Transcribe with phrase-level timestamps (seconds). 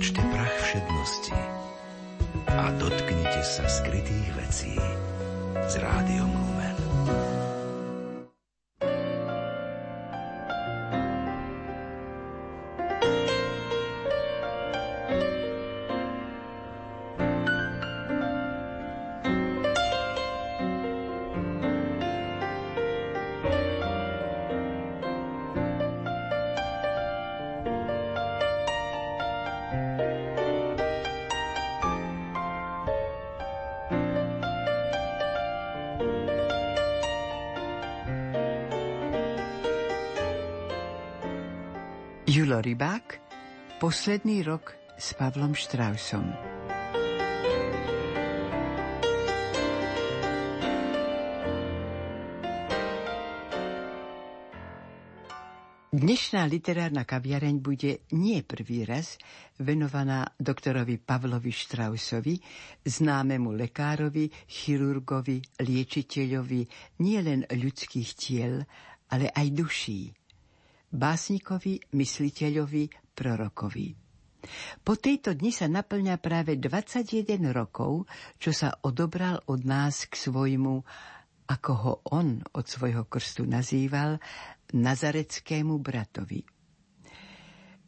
[0.00, 1.36] Vytočte prach všednosti
[2.56, 4.72] a dotknite sa skrytých vecí
[5.60, 6.76] s rádiom Lumen.
[43.80, 46.28] Posledný rok s Pavlom Štrausom.
[55.96, 59.16] Dnešná literárna kaviareň bude nie prvý raz
[59.56, 62.36] venovaná doktorovi Pavlovi Štrausovi,
[62.84, 66.60] známemu lekárovi, chirurgovi, liečiteľovi
[67.00, 68.60] nielen ľudských tiel,
[69.08, 70.12] ale aj duší
[70.90, 73.92] básnikovi, mysliteľovi, prorokovi.
[74.80, 78.08] Po tejto dni sa naplňa práve 21 rokov,
[78.40, 80.80] čo sa odobral od nás k svojmu,
[81.44, 84.16] ako ho on od svojho krstu nazýval,
[84.72, 86.40] nazareckému bratovi.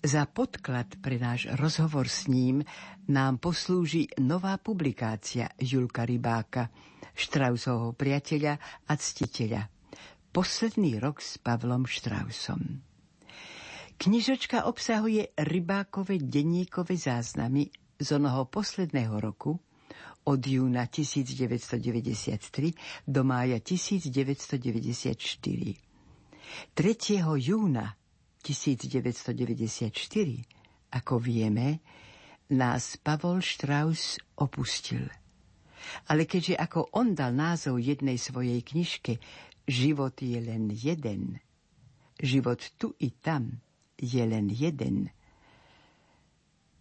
[0.03, 2.67] Za podklad pre náš rozhovor s ním
[3.07, 6.75] nám poslúži nová publikácia Julka Rybáka,
[7.15, 8.59] Štrausovho priateľa
[8.91, 9.71] a ctiteľa.
[10.35, 12.92] Posledný rok s Pavlom Štrausom.
[14.03, 17.71] Knižočka obsahuje rybákové denníkové záznamy
[18.03, 19.55] z onoho posledného roku
[20.27, 25.15] od júna 1993 do mája 1994.
[26.75, 27.47] 3.
[27.47, 27.95] júna
[28.43, 31.79] 1994, ako vieme,
[32.51, 35.07] nás Pavol Strauss opustil.
[36.11, 39.23] Ale keďže ako on dal názov jednej svojej knižke
[39.63, 41.39] Život je len jeden,
[42.19, 43.63] život tu i tam,
[43.99, 45.11] je len jeden.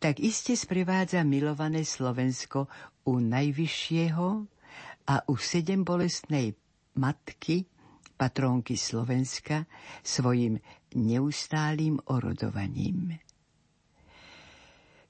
[0.01, 2.65] Tak iste sprevádza milované Slovensko
[3.05, 4.27] u najvyššieho
[5.05, 6.57] a u sedem bolestnej
[6.97, 7.69] matky,
[8.17, 9.69] patrónky Slovenska,
[10.01, 10.57] svojim
[10.97, 13.13] neustálým orodovaním.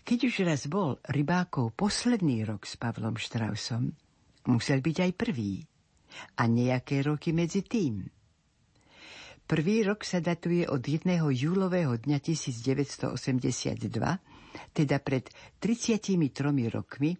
[0.03, 3.95] Keď už raz bol rybákov posledný rok s Pavlom Štrausom,
[4.51, 5.63] musel byť aj prvý
[6.35, 8.03] a nejaké roky medzi tým–
[9.51, 11.11] Prvý rok sa datuje od 1.
[11.35, 13.19] júlového dňa 1982,
[14.71, 15.27] teda pred
[15.59, 17.19] 33 rokmi,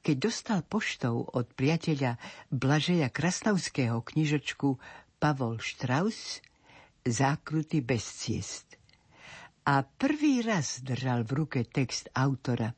[0.00, 2.16] keď dostal poštou od priateľa
[2.48, 4.80] Blažeja Krasnovského knižočku
[5.20, 6.40] Pavol Strauss
[7.04, 8.80] Zákruty bez ciest.
[9.68, 12.72] A prvý raz držal v ruke text autora,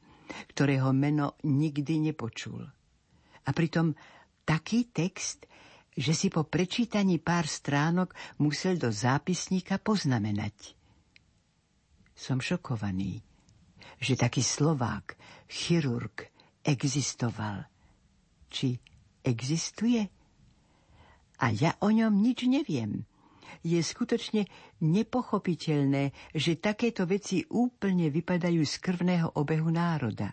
[0.50, 2.66] ktorého meno nikdy nepočul.
[3.46, 3.94] A pritom
[4.42, 5.46] taký text,
[5.98, 10.78] že si po prečítaní pár stránok musel do zápisníka poznamenať.
[12.14, 13.18] Som šokovaný,
[13.98, 15.18] že taký Slovák,
[15.50, 16.30] chirurg,
[16.62, 17.66] existoval.
[18.46, 18.78] Či
[19.26, 20.06] existuje?
[21.42, 23.02] A ja o ňom nič neviem.
[23.66, 24.46] Je skutočne
[24.78, 30.30] nepochopiteľné, že takéto veci úplne vypadajú z krvného obehu národa.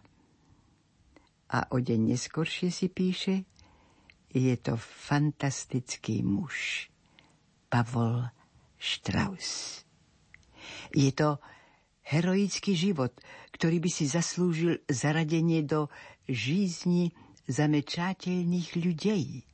[1.50, 3.50] A o deň neskoršie si píše,
[4.36, 6.92] je to fantastický muž.
[7.72, 8.28] Pavol
[8.76, 9.82] Strauss.
[10.92, 11.40] Je to
[12.04, 13.16] heroický život,
[13.56, 15.88] ktorý by si zaslúžil zaradenie do
[16.28, 17.16] žízni
[17.48, 19.48] zamečateľných ľudí.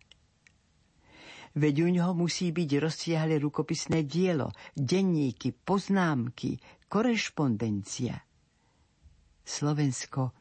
[1.52, 8.16] Veď u ňoho musí byť rozsiahle rukopisné dielo, denníky, poznámky, korešpondencia.
[9.44, 10.32] Slovensko,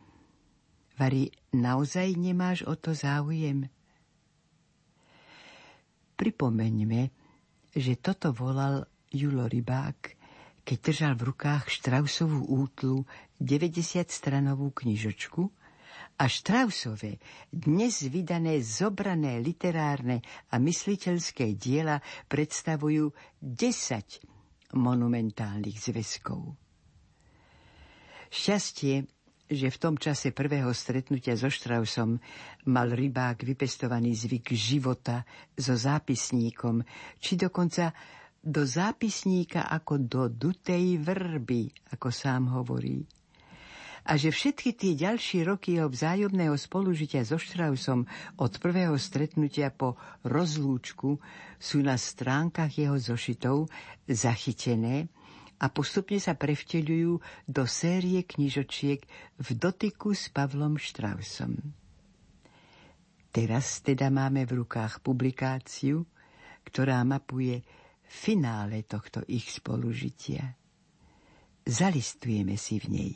[1.00, 3.72] Vary, naozaj nemáš o to záujem?
[6.20, 7.02] Pripomeňme,
[7.72, 10.20] že toto volal Julo Rybák,
[10.60, 13.08] keď držal v rukách Štrausovú útlu
[13.40, 15.48] 90-stranovú knižočku
[16.20, 17.16] a Štrausové
[17.48, 20.20] dnes vydané zobrané literárne
[20.52, 26.52] a mysliteľské diela predstavujú 10 monumentálnych zväzkov.
[28.28, 29.08] Šťastie
[29.50, 32.22] že v tom čase prvého stretnutia so Štrausom
[32.70, 35.26] mal rybák vypestovaný zvyk života
[35.58, 36.86] so zápisníkom,
[37.18, 37.90] či dokonca
[38.40, 43.02] do zápisníka ako do dutej vrby, ako sám hovorí.
[44.06, 48.08] A že všetky tie ďalšie roky jeho vzájomného spolužitia so Štrausom
[48.40, 51.20] od prvého stretnutia po rozlúčku
[51.60, 53.68] sú na stránkach jeho zošitov
[54.08, 55.12] zachytené
[55.60, 57.12] a postupne sa prevteľujú
[57.44, 59.00] do série knižočiek
[59.36, 61.76] v dotyku s Pavlom Štrausom.
[63.30, 66.02] Teraz teda máme v rukách publikáciu,
[66.66, 67.62] ktorá mapuje
[68.02, 70.58] finále tohto ich spolužitia.
[71.62, 73.12] Zalistujeme si v nej.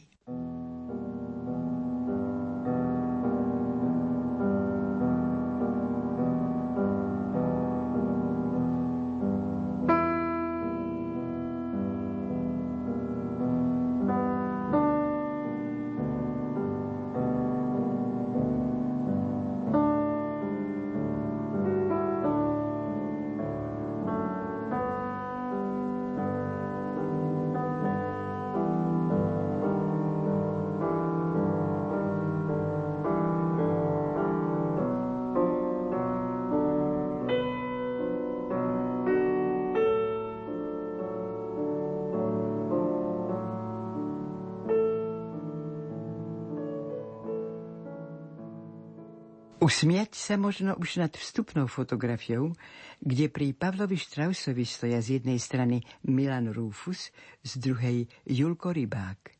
[49.64, 52.52] Usmiať sa možno už nad vstupnou fotografiou,
[53.00, 57.08] kde pri Pavlovi Štrausovi stoja z jednej strany Milan Rufus,
[57.40, 59.32] z druhej Julko Rybák.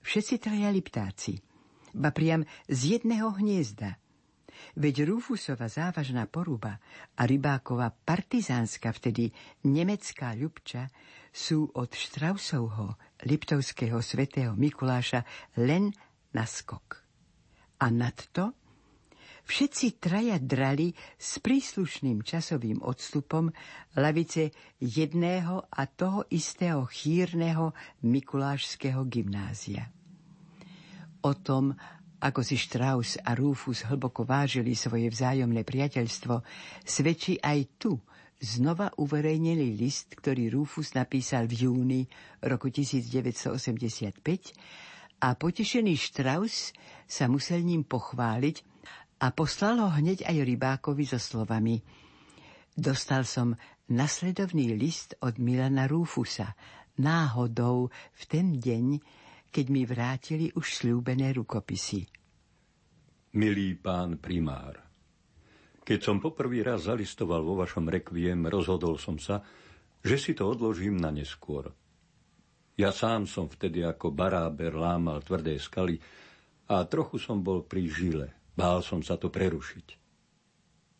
[0.00, 1.36] Všetci trajali ptáci,
[1.92, 2.40] ba priam
[2.72, 4.00] z jedného hniezda.
[4.80, 6.80] Veď Rufusova závažná poruba
[7.20, 9.28] a Rybákova partizánska vtedy
[9.68, 10.88] nemecká ľubča
[11.28, 12.96] sú od Štrausovho
[13.28, 15.20] Liptovského svetého Mikuláša
[15.60, 15.92] len
[16.32, 17.04] na skok.
[17.76, 18.56] A nad to
[19.50, 23.50] Všetci traja drali s príslušným časovým odstupom
[23.98, 27.74] lavice jedného a toho istého chýrneho
[28.06, 29.90] Mikulášského gymnázia.
[31.26, 31.74] O tom,
[32.22, 36.46] ako si Strauss a Rufus hlboko vážili svoje vzájomné priateľstvo,
[36.86, 37.98] svedčí aj tu
[38.38, 42.06] znova uverejnený list, ktorý Rufus napísal v júni
[42.38, 44.14] roku 1985
[45.26, 46.70] a potešený Strauss
[47.10, 48.69] sa musel ním pochváliť,
[49.20, 51.78] a poslal ho hneď aj rybákovi so slovami
[52.80, 53.52] Dostal som
[53.92, 56.54] nasledovný list od Milana Rúfusa,
[57.02, 58.86] náhodou v ten deň,
[59.50, 62.06] keď mi vrátili už slúbené rukopisy.
[63.36, 64.80] Milý pán primár,
[65.84, 69.42] keď som poprvý raz zalistoval vo vašom rekviem, rozhodol som sa,
[70.00, 71.68] že si to odložím na neskôr.
[72.80, 76.00] Ja sám som vtedy ako baráber lámal tvrdé skaly
[76.70, 78.28] a trochu som bol pri žile–
[78.60, 79.96] Bál som sa to prerušiť.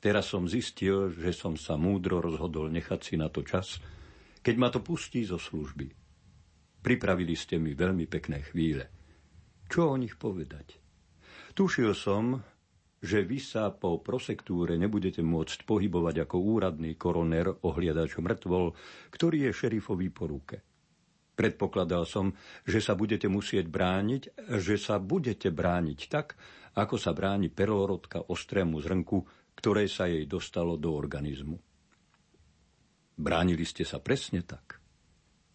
[0.01, 3.77] Teraz som zistil, že som sa múdro rozhodol nechať si na to čas,
[4.41, 5.93] keď ma to pustí zo služby.
[6.81, 8.89] Pripravili ste mi veľmi pekné chvíle.
[9.69, 10.81] Čo o nich povedať?
[11.53, 12.41] Tušil som,
[13.05, 18.73] že vy sa po prosektúre nebudete môcť pohybovať ako úradný koroner ohliadač mŕtvol,
[19.13, 20.65] ktorý je šerifovi po ruke.
[21.41, 22.37] Predpokladal som,
[22.69, 26.37] že sa budete musieť brániť, že sa budete brániť tak,
[26.77, 29.25] ako sa bráni perlorodka ostrému zrnku,
[29.57, 31.57] ktoré sa jej dostalo do organizmu.
[33.17, 34.85] Bránili ste sa presne tak.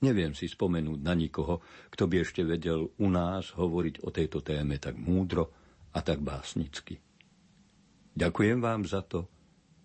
[0.01, 1.61] Neviem si spomenúť na nikoho,
[1.93, 5.53] kto by ešte vedel u nás hovoriť o tejto téme tak múdro
[5.93, 6.97] a tak básnicky.
[8.17, 9.29] Ďakujem vám za to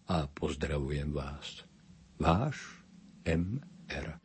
[0.09, 1.69] a pozdravujem vás.
[2.17, 2.85] Váš
[3.29, 4.21] M.R.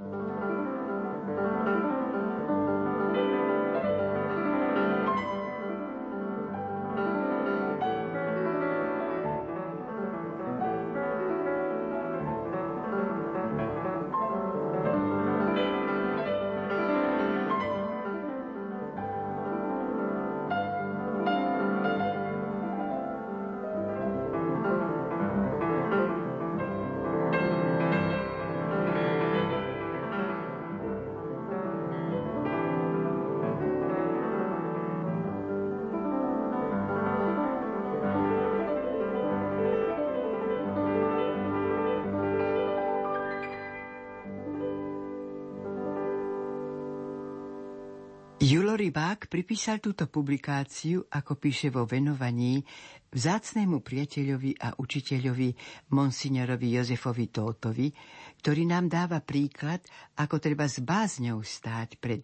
[48.96, 52.64] Rybák pripísal túto publikáciu, ako píše vo venovaní,
[53.12, 55.52] vzácnému priateľovi a učiteľovi
[55.92, 57.92] monsignorovi Jozefovi Tótovi,
[58.40, 59.84] ktorý nám dáva príklad,
[60.16, 62.24] ako treba s bázňou stáť pred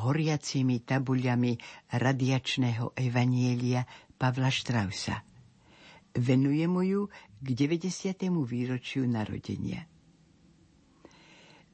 [0.00, 1.60] horiacimi tabuľami
[1.92, 3.84] radiačného evanielia
[4.16, 5.20] Pavla Štrausa.
[6.16, 8.32] Venuje mu ju k 90.
[8.48, 9.84] výročiu narodenia.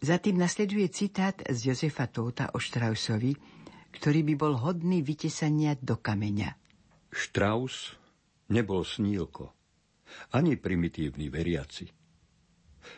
[0.03, 3.54] Zatým nasleduje citát z Jozefa Tóta o Štrausovi,
[3.95, 6.59] ktorý by bol hodný vytesania do kameňa.
[7.15, 7.95] Strauss
[8.51, 9.55] nebol snílko,
[10.35, 11.87] ani primitívny veriaci.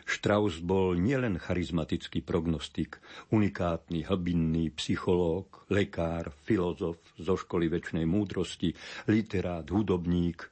[0.03, 2.99] Strauss bol nielen charizmatický prognostik,
[3.31, 8.75] unikátny hlbinný psychológ, lekár, filozof zo školy väčšnej múdrosti,
[9.07, 10.43] literát, hudobník,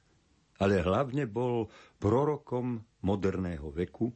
[0.63, 1.67] ale hlavne bol
[1.99, 4.07] prorokom moderného veku,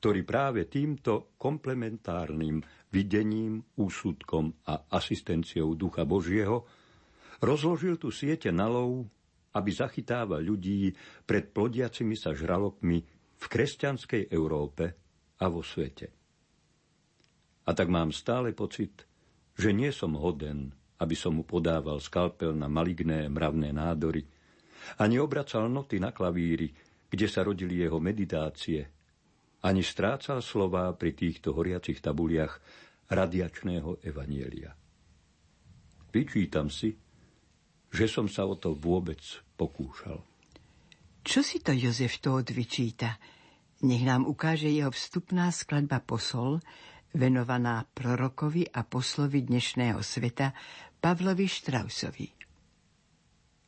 [0.00, 6.64] ktorý práve týmto komplementárnym videním, úsudkom a asistenciou Ducha Božieho
[7.44, 9.04] rozložil tu siete nalov,
[9.52, 10.88] aby zachytával ľudí
[11.28, 12.98] pred plodiacimi sa žralokmi
[13.36, 14.84] v kresťanskej Európe
[15.36, 16.08] a vo svete.
[17.68, 19.04] A tak mám stále pocit,
[19.52, 24.24] že nie som hoden, aby som mu podával skalpel na maligné mravné nádory,
[24.96, 26.72] ani obracal noty na klavíri,
[27.12, 28.99] kde sa rodili jeho meditácie,
[29.60, 32.60] ani strácal slová pri týchto horiacich tabuliach
[33.12, 34.72] radiačného evanielia.
[36.10, 36.96] Vyčítam si,
[37.90, 39.20] že som sa o to vôbec
[39.58, 40.22] pokúšal.
[41.20, 43.20] Čo si to Jozef Tóth vyčíta?
[43.84, 46.60] Nech nám ukáže jeho vstupná skladba posol,
[47.12, 50.54] venovaná prorokovi a poslovi dnešného sveta
[51.00, 52.28] Pavlovi Štrausovi.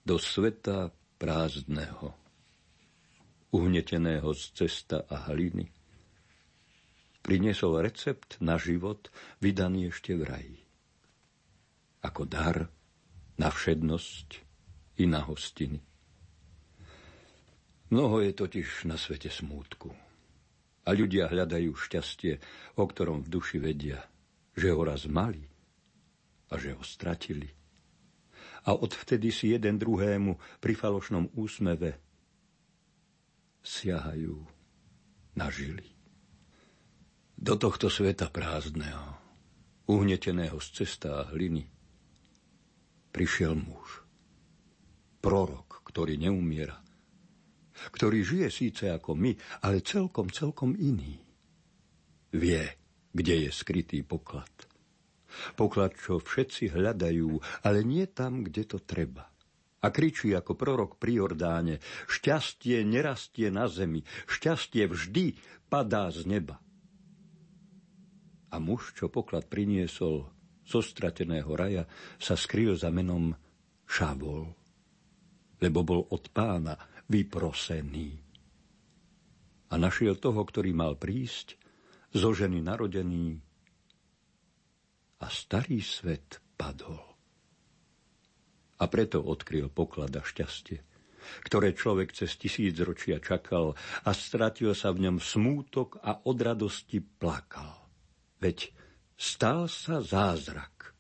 [0.02, 2.14] Do sveta prázdneho,
[3.54, 5.81] uhneteného z cesta a hliny,
[7.23, 10.59] priniesol recept na život vydaný ešte v raji.
[12.02, 12.67] Ako dar
[13.38, 14.29] na všednosť
[14.99, 15.79] i na hostiny.
[17.93, 19.93] Mnoho je totiž na svete smútku.
[20.83, 22.43] A ľudia hľadajú šťastie,
[22.75, 24.02] o ktorom v duši vedia,
[24.59, 25.47] že ho raz mali
[26.50, 27.47] a že ho stratili.
[28.67, 32.00] A odvtedy si jeden druhému pri falošnom úsmeve
[33.62, 34.43] siahajú
[35.38, 35.91] na žily.
[37.42, 39.18] Do tohto sveta prázdneho,
[39.90, 41.66] uhneteného z cesta a hliny,
[43.11, 44.06] prišiel muž.
[45.18, 46.78] Prorok, ktorý neumiera,
[47.90, 49.34] ktorý žije síce ako my,
[49.66, 51.18] ale celkom, celkom iný.
[52.30, 52.62] Vie,
[53.11, 54.54] kde je skrytý poklad.
[55.58, 59.26] Poklad, čo všetci hľadajú, ale nie tam, kde to treba.
[59.82, 65.34] A kričí ako prorok pri Jordáne, šťastie nerastie na zemi, šťastie vždy
[65.66, 66.62] padá z neba.
[68.52, 70.28] A muž, čo poklad priniesol
[70.62, 71.88] zo strateného raja,
[72.21, 73.32] sa skryl za menom
[73.88, 74.52] Šabol,
[75.59, 76.76] lebo bol od pána
[77.09, 78.21] vyprosený.
[79.73, 81.56] A našiel toho, ktorý mal prísť,
[82.12, 83.40] zo ženy narodený
[85.25, 87.00] a starý svet padol.
[88.76, 90.82] A preto odkryl poklada šťastie,
[91.49, 93.73] ktoré človek cez tisíc ročia čakal
[94.04, 97.81] a stratil sa v ňom smútok a od radosti plakal.
[98.42, 98.75] Veď
[99.14, 100.90] stal sa zázrak.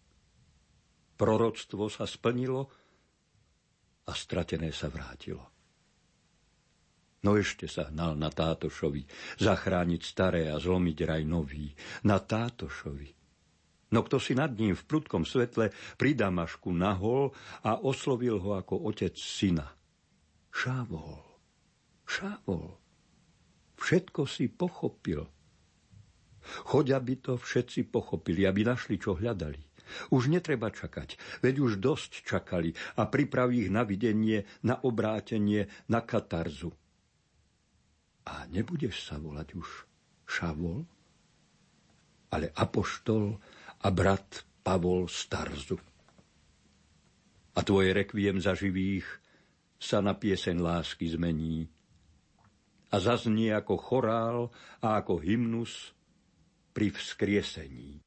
[1.18, 2.70] Proroctvo sa splnilo
[4.06, 5.42] a stratené sa vrátilo.
[7.22, 9.06] No ešte sa hnal na Tátošovi,
[9.38, 11.70] zachrániť staré a zlomiť raj nový.
[12.06, 13.10] Na Tátošovi.
[13.94, 17.30] No kto si nad ním v prudkom svetle pri Damašku nahol
[17.62, 19.70] a oslovil ho ako otec syna.
[20.50, 21.22] Šávol,
[22.08, 22.80] šávol,
[23.78, 25.28] všetko si pochopil.
[26.42, 29.58] Choď, aby to všetci pochopili, aby našli, čo hľadali.
[30.08, 36.00] Už netreba čakať, veď už dosť čakali a pripraví ich na videnie, na obrátenie, na
[36.00, 36.72] katarzu.
[38.22, 39.68] A nebudeš sa volať už
[40.24, 40.86] Šavol,
[42.32, 43.36] ale Apoštol
[43.82, 45.76] a brat Pavol Starzu.
[47.52, 49.04] A tvoje rekviem za živých
[49.76, 51.68] sa na piesen lásky zmení
[52.92, 54.38] a zaznie ako chorál
[54.80, 55.92] a ako hymnus
[56.72, 58.00] pri vzkriesení.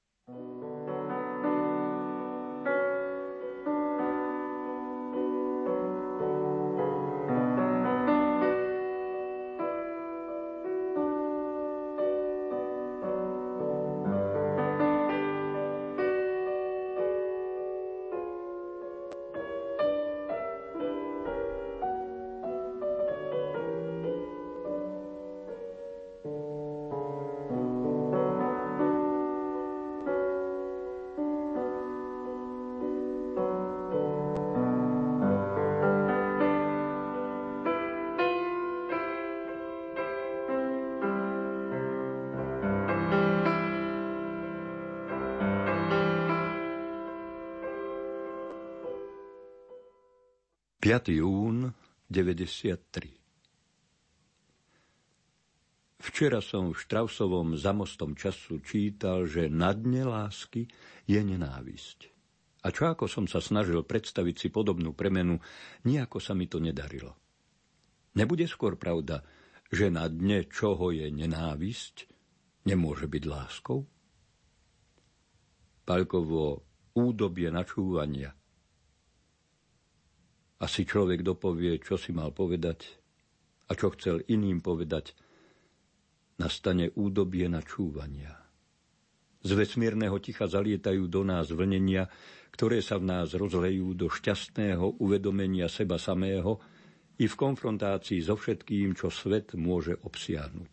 [51.04, 51.74] Jún
[52.08, 53.26] 93
[56.06, 60.70] Včera som v Štrausovom zamostom času čítal, že na dne lásky
[61.10, 62.14] je nenávisť.
[62.62, 65.42] A čo ako som sa snažil predstaviť si podobnú premenu,
[65.82, 67.18] nejako sa mi to nedarilo.
[68.14, 69.26] Nebude skôr pravda,
[69.74, 72.06] že na dne čoho je nenávisť,
[72.70, 73.90] nemôže byť láskou?
[75.90, 76.62] Palkovo
[76.94, 78.30] údobie načúvania.
[80.62, 82.88] Asi človek dopovie, čo si mal povedať
[83.68, 85.12] a čo chcel iným povedať,
[86.40, 88.46] nastane údobie načúvania.
[89.46, 92.10] Z vesmírneho ticha zalietajú do nás vlnenia,
[92.56, 96.58] ktoré sa v nás rozlejú do šťastného uvedomenia seba samého
[97.22, 100.72] i v konfrontácii so všetkým, čo svet môže obsiahnuť.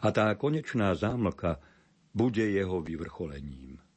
[0.00, 1.58] A tá konečná zámlka
[2.14, 3.89] bude jeho vyvrcholením.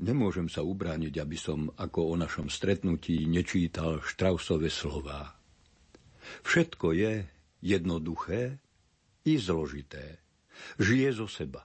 [0.00, 5.36] Nemôžem sa ubrániť, aby som ako o našom stretnutí nečítal Štrausové slová.
[6.46, 7.12] Všetko je
[7.60, 8.56] jednoduché
[9.28, 10.22] i zložité.
[10.80, 11.60] Žije zo seba,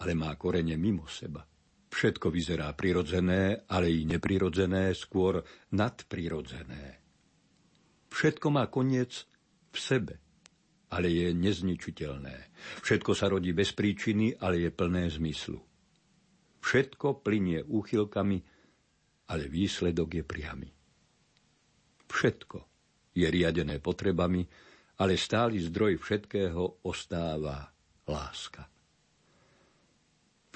[0.00, 1.44] ale má korene mimo seba.
[1.94, 5.38] Všetko vyzerá prirodzené, ale i neprirodzené, skôr
[5.70, 6.98] nadprirodzené.
[8.10, 9.26] Všetko má koniec
[9.70, 10.14] v sebe,
[10.90, 12.50] ale je nezničiteľné.
[12.82, 15.73] Všetko sa rodí bez príčiny, ale je plné zmyslu.
[16.64, 18.40] Všetko plinie úchylkami,
[19.28, 20.68] ale výsledok je priamy.
[22.08, 22.58] Všetko
[23.12, 24.48] je riadené potrebami,
[24.96, 27.68] ale stály zdroj všetkého ostáva
[28.08, 28.64] láska.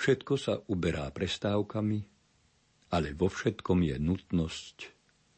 [0.01, 2.01] Všetko sa uberá prestávkami,
[2.95, 4.77] ale vo všetkom je nutnosť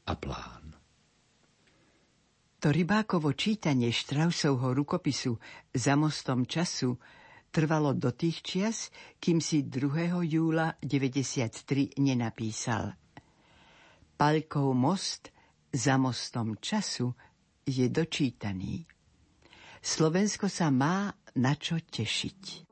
[0.07, 0.67] a plán.
[2.61, 5.35] To rybákovo čítanie Štrausovho rukopisu
[5.73, 6.93] za mostom času
[7.51, 8.79] trvalo do tých čias,
[9.19, 10.23] kým si 2.
[10.25, 12.95] júla 93 nenapísal.
[14.15, 15.35] Palkov most
[15.75, 17.11] za mostom času
[17.67, 18.87] je dočítaný.
[19.81, 22.70] Slovensko sa má na čo tešiť.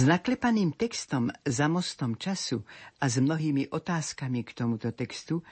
[0.00, 2.64] S naklepaným textom za mostom času
[2.96, 5.44] a s mnohými otázkami k tomuto textu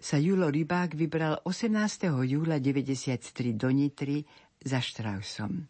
[0.00, 2.08] sa Julo Rybák vybral 18.
[2.24, 4.24] júla 93 do Nitry
[4.64, 5.68] za Štrausom.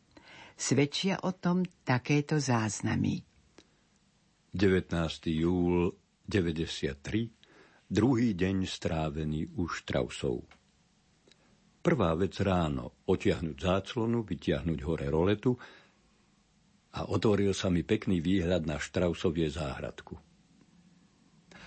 [0.54, 3.18] Svedčia o tom takéto záznamy.
[4.54, 4.94] 19.
[5.34, 5.90] júl
[6.22, 10.46] 93, druhý deň strávený u Štrausov.
[11.82, 15.58] Prvá vec ráno, otiahnuť záclonu, vytiahnuť hore roletu–
[16.92, 20.20] a otvoril sa mi pekný výhľad na Štrausovie záhradku.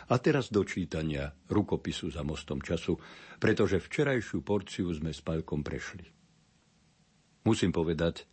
[0.06, 2.94] A teraz do čítania rukopisu za mostom času,
[3.42, 6.06] pretože včerajšiu porciu sme s Palkom prešli.
[7.46, 8.30] Musím povedať,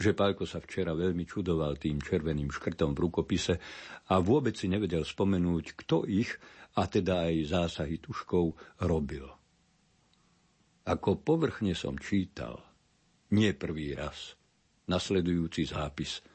[0.00, 3.60] že Pálko sa včera veľmi čudoval tým červeným škrtom v rukopise
[4.08, 6.32] a vôbec si nevedel spomenúť, kto ich,
[6.80, 9.28] a teda aj zásahy tuškov, robil.
[10.88, 12.64] Ako povrchne som čítal,
[13.36, 14.39] nie prvý raz,
[14.90, 16.18] nasledujúci zápis–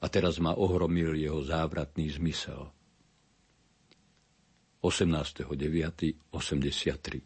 [0.00, 2.68] a teraz ma ohromil jeho závratný zmysel.
[4.84, 7.24] 18.9.83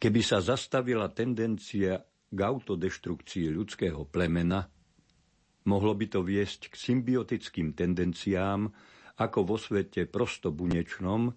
[0.00, 4.68] Keby sa zastavila tendencia k autodeštrukcii ľudského plemena,
[5.64, 8.68] mohlo by to viesť k symbiotickým tendenciám,
[9.20, 11.32] ako vo svete prostobunečnom,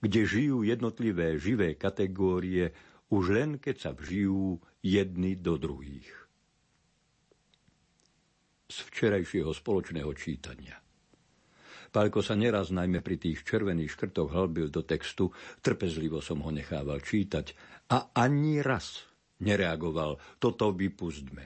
[0.00, 2.72] kde žijú jednotlivé živé kategórie
[3.12, 6.21] už len keď sa vžijú jedni do druhých
[8.72, 10.80] z včerajšieho spoločného čítania.
[11.92, 15.28] Pálko sa neraz najmä pri tých červených škrtoch hlbil do textu,
[15.60, 17.52] trpezlivo som ho nechával čítať
[17.92, 19.12] a ani raz
[19.44, 21.44] nereagoval, toto vypustme.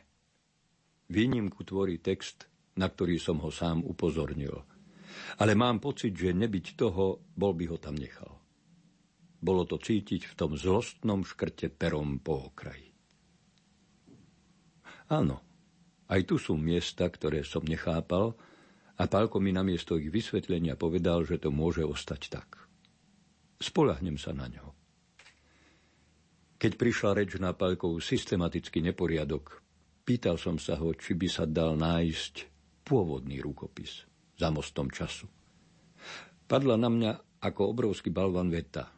[1.11, 2.47] Výnimku tvorí text,
[2.79, 4.63] na ktorý som ho sám upozornil.
[5.41, 8.37] Ale mám pocit, že nebyť toho, bol by ho tam nechal.
[9.41, 12.91] Bolo to cítiť v tom zlostnom škrte perom po okraji.
[15.07, 15.46] Áno,
[16.07, 18.39] aj tu sú miesta, ktoré som nechápal
[18.97, 22.49] a Pálko mi namiesto ich vysvetlenia povedal, že to môže ostať tak.
[23.59, 24.73] Spolahnem sa na ňo.
[26.57, 29.61] Keď prišla reč na Pálkov systematický neporiadok,
[30.09, 32.35] pýtal som sa ho, či by sa dal nájsť
[32.87, 34.09] pôvodný rukopis
[34.41, 35.29] za mostom času.
[36.47, 37.13] Padla na mňa
[37.45, 38.89] ako obrovský balvan veta.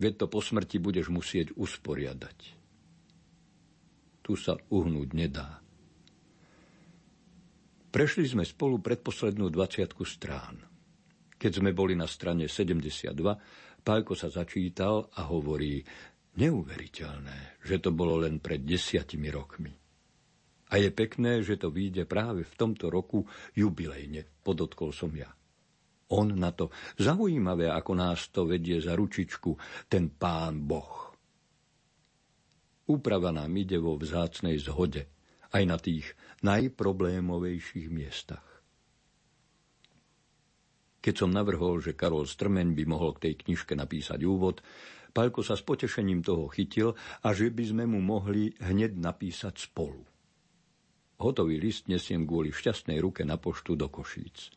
[0.00, 2.38] Veď to po smrti budeš musieť usporiadať.
[4.24, 5.63] Tu sa uhnúť nedá.
[7.94, 10.58] Prešli sme spolu predposlednú 20 strán.
[11.38, 13.14] Keď sme boli na strane 72,
[13.86, 15.78] Pálko sa začítal a hovorí,
[16.34, 19.70] neuveriteľné, že to bolo len pred desiatimi rokmi.
[20.74, 23.22] A je pekné, že to vyjde práve v tomto roku
[23.54, 25.30] jubilejne, podotkol som ja.
[26.10, 29.54] On na to zaujímavé, ako nás to vedie za ručičku,
[29.86, 31.14] ten pán Boh.
[32.90, 35.13] Úprava nám ide vo vzácnej zhode,
[35.54, 36.10] aj na tých
[36.42, 38.42] najproblémovejších miestach.
[40.98, 44.64] Keď som navrhol, že Karol Strmen by mohol k tej knižke napísať úvod,
[45.14, 50.02] Palko sa s potešením toho chytil a že by sme mu mohli hneď napísať spolu.
[51.22, 54.50] Hotový list nesiem kvôli šťastnej ruke na poštu do Košíc.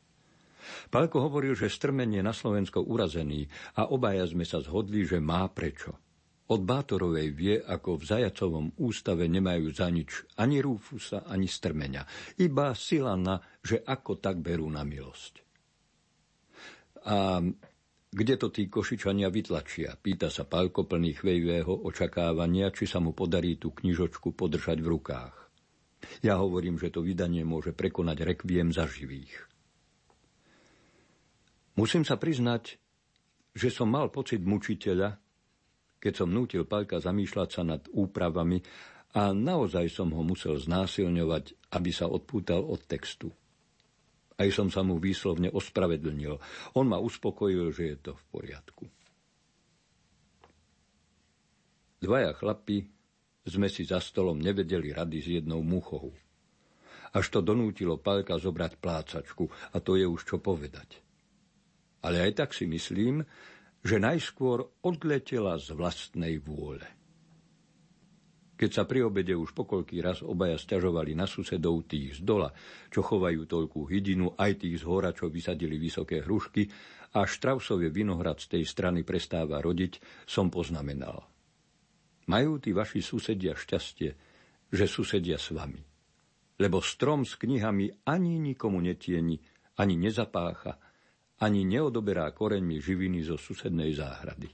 [0.90, 3.46] Palko hovoril, že Strmen je na Slovensko urazený
[3.78, 6.07] a obaja sme sa zhodli, že má prečo.
[6.48, 12.08] Od Bátorovej vie, ako v Zajacovom ústave nemajú za nič ani Rúfusa, ani Strmenia.
[12.40, 15.34] Iba Silana, že ako tak berú na milosť.
[17.08, 17.44] A
[18.08, 20.00] kde to tí košičania vytlačia?
[20.00, 25.36] Pýta sa Pálko plný chvejvého očakávania, či sa mu podarí tú knižočku podržať v rukách.
[26.24, 29.36] Ja hovorím, že to vydanie môže prekonať rekviem za živých.
[31.76, 32.80] Musím sa priznať,
[33.52, 35.20] že som mal pocit mučiteľa,
[35.98, 38.62] keď som nútil Palka zamýšľať sa nad úpravami
[39.18, 43.34] a naozaj som ho musel znásilňovať, aby sa odpútal od textu.
[44.38, 46.38] Aj som sa mu výslovne ospravedlnil.
[46.78, 48.86] On ma uspokojil, že je to v poriadku.
[51.98, 52.86] Dvaja chlapi
[53.42, 56.14] sme si za stolom nevedeli rady s jednou muchou.
[57.18, 61.02] Až to donútilo Palka zobrať plácačku a to je už čo povedať.
[62.06, 63.26] Ale aj tak si myslím,
[63.86, 66.86] že najskôr odletela z vlastnej vôle.
[68.58, 72.50] Keď sa pri obede už pokolký raz obaja stiažovali na susedov tých z dola,
[72.90, 76.66] čo chovajú toľkú hydinu, aj tých z hora, čo vysadili vysoké hrušky,
[77.14, 81.22] a Štrausovie vinohrad z tej strany prestáva rodiť, som poznamenal.
[82.28, 84.10] Majú tí vaši susedia šťastie,
[84.74, 85.80] že susedia s vami.
[86.58, 89.38] Lebo strom s knihami ani nikomu netieni,
[89.78, 90.82] ani nezapácha,
[91.38, 94.50] ani neodoberá koreňmi živiny zo susednej záhrady.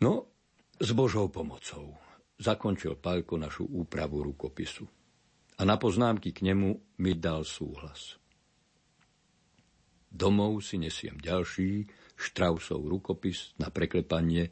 [0.00, 0.28] No,
[0.76, 1.96] s Božou pomocou
[2.36, 4.84] zakončil Pálko našu úpravu rukopisu
[5.56, 8.20] a na poznámky k nemu mi dal súhlas.
[10.12, 14.48] Domov si nesiem ďalší Štrausov rukopis na preklepanie,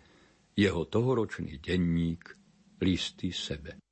[0.52, 2.36] jeho tohoročný denník,
[2.84, 3.83] listy sebe.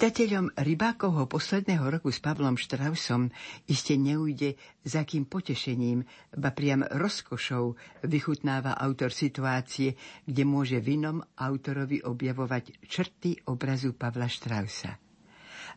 [0.00, 3.28] Čitateľom Rybákovho posledného roku s Pavlom Štrausom
[3.68, 6.08] iste neujde, za kým potešením,
[6.40, 7.76] ba priam rozkošou
[8.08, 9.92] vychutnáva autor situácie,
[10.24, 14.96] kde môže vinom autorovi objavovať črty obrazu Pavla Štrausa.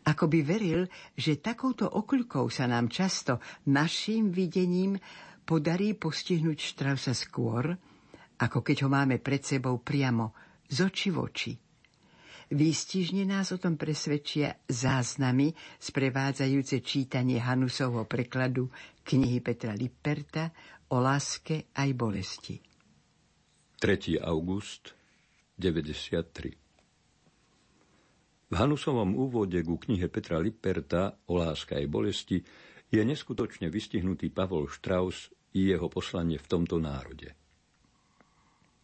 [0.07, 0.87] Ako by veril,
[1.19, 4.95] že takouto okľukou sa nám často našim videním
[5.43, 7.75] podarí postihnúť Štrausa skôr,
[8.39, 10.31] ako keď ho máme pred sebou priamo
[10.71, 11.53] z oči v oči.
[12.53, 18.69] Výstižne nás o tom presvedčia záznamy sprevádzajúce čítanie Hanusovho prekladu
[19.01, 20.53] knihy Petra Lipperta
[20.93, 22.61] o láske aj bolesti.
[23.81, 24.21] 3.
[24.21, 24.93] august
[25.57, 26.53] 93
[28.47, 32.37] V Hanusovom úvode ku knihe Petra Lipperta o láska aj bolesti
[32.93, 37.33] je neskutočne vystihnutý Pavol Strauss i jeho poslanie v tomto národe.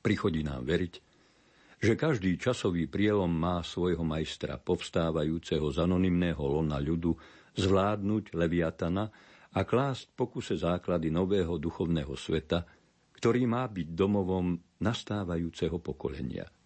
[0.01, 1.08] Prichodí nám veriť,
[1.79, 7.15] že každý časový prielom má svojho majstra povstávajúceho z anonimného lona ľudu
[7.55, 9.07] zvládnuť Leviatana
[9.55, 12.67] a klásť pokuse základy nového duchovného sveta,
[13.15, 16.45] ktorý má byť domovom nastávajúceho pokolenia–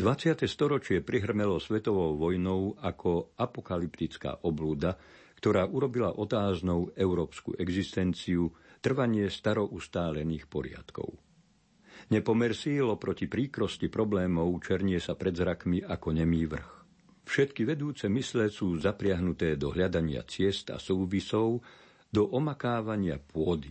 [0.00, 0.46] 20.
[0.46, 4.94] storočie prihrmelo svetovou vojnou ako apokalyptická oblúda,
[5.36, 11.29] ktorá urobila otáznou európsku existenciu, trvanie staroustálených poriadkov.
[12.10, 16.70] Nepomer síl oproti príkrosti problémov černie sa pred zrakmi ako nemý vrch.
[17.30, 21.62] Všetky vedúce mysle sú zapriahnuté do hľadania ciest a súvisov,
[22.10, 23.70] do omakávania pôdy,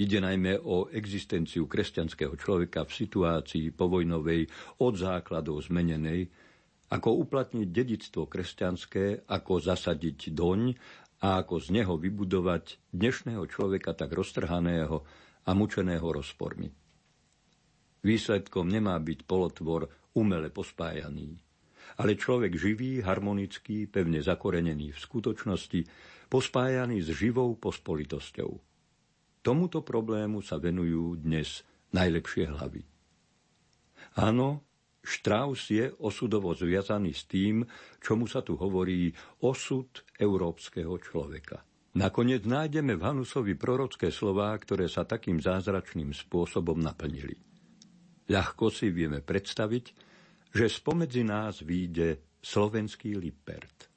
[0.00, 4.48] Ide najmä o existenciu kresťanského človeka v situácii povojnovej
[4.80, 6.24] od základov zmenenej,
[6.88, 10.72] ako uplatniť dedictvo kresťanské, ako zasadiť doň
[11.20, 15.04] a ako z neho vybudovať dnešného človeka tak roztrhaného
[15.44, 16.79] a mučeného rozpormi.
[18.00, 21.36] Výsledkom nemá byť polotvor umele pospájaný,
[22.00, 25.80] ale človek živý, harmonický, pevne zakorenený v skutočnosti,
[26.32, 28.50] pospájaný s živou pospolitosťou–
[29.40, 31.64] Tomuto problému sa venujú dnes
[31.96, 32.84] najlepšie hlavy.
[34.20, 34.68] Áno,
[35.00, 37.64] Strauss je osudovo zviazaný s tým,
[38.04, 39.08] čomu sa tu hovorí
[39.40, 41.64] osud európskeho človeka.
[41.96, 47.49] Nakoniec nájdeme v Hanusovi prorocké slová, ktoré sa takým zázračným spôsobom naplnili.
[48.30, 49.84] Ľahko si vieme predstaviť,
[50.54, 53.90] že spomedzi nás výjde slovenský Lippert.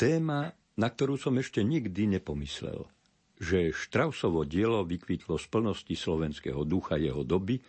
[0.00, 0.48] Téma,
[0.80, 2.88] na ktorú som ešte nikdy nepomyslel–
[3.36, 7.60] že Štrausovo dielo vykvitlo z plnosti slovenského ducha jeho doby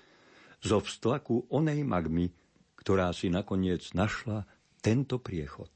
[0.63, 2.32] zo vstlaku onej magmy,
[2.80, 4.48] ktorá si nakoniec našla
[4.80, 5.70] tento priechod.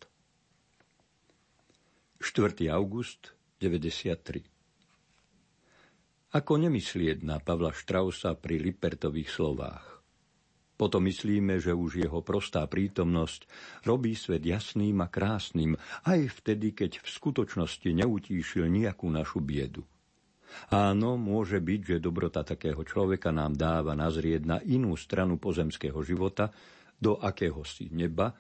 [2.24, 2.72] 4.
[2.72, 4.46] august 93
[6.32, 10.01] Ako nemyslieť na Pavla Štrausa pri Lipertových slovách?
[10.82, 13.46] Potom myslíme, že už jeho prostá prítomnosť
[13.86, 15.78] robí svet jasným a krásnym,
[16.10, 19.86] aj vtedy, keď v skutočnosti neutíšil nejakú našu biedu.
[20.74, 26.50] Áno, môže byť, že dobrota takého človeka nám dáva nazrieť na inú stranu pozemského života,
[26.98, 28.34] do akéhosi neba,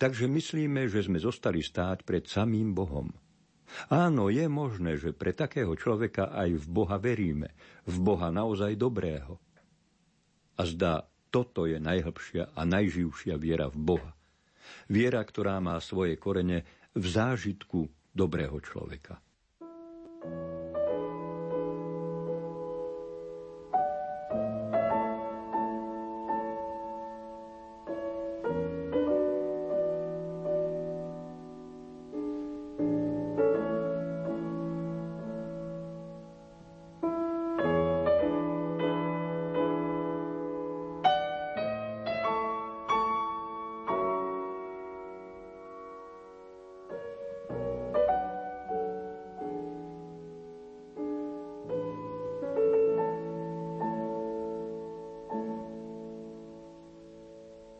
[0.00, 3.12] takže myslíme, že sme zostali stáť pred samým Bohom.
[3.92, 7.52] Áno, je možné, že pre takého človeka aj v Boha veríme,
[7.84, 9.36] v Boha naozaj dobrého.
[10.54, 14.14] A zdá, toto je najhlbšia a najživšia viera v Boha.
[14.86, 16.62] Viera, ktorá má svoje korene
[16.94, 19.18] v zážitku dobrého človeka.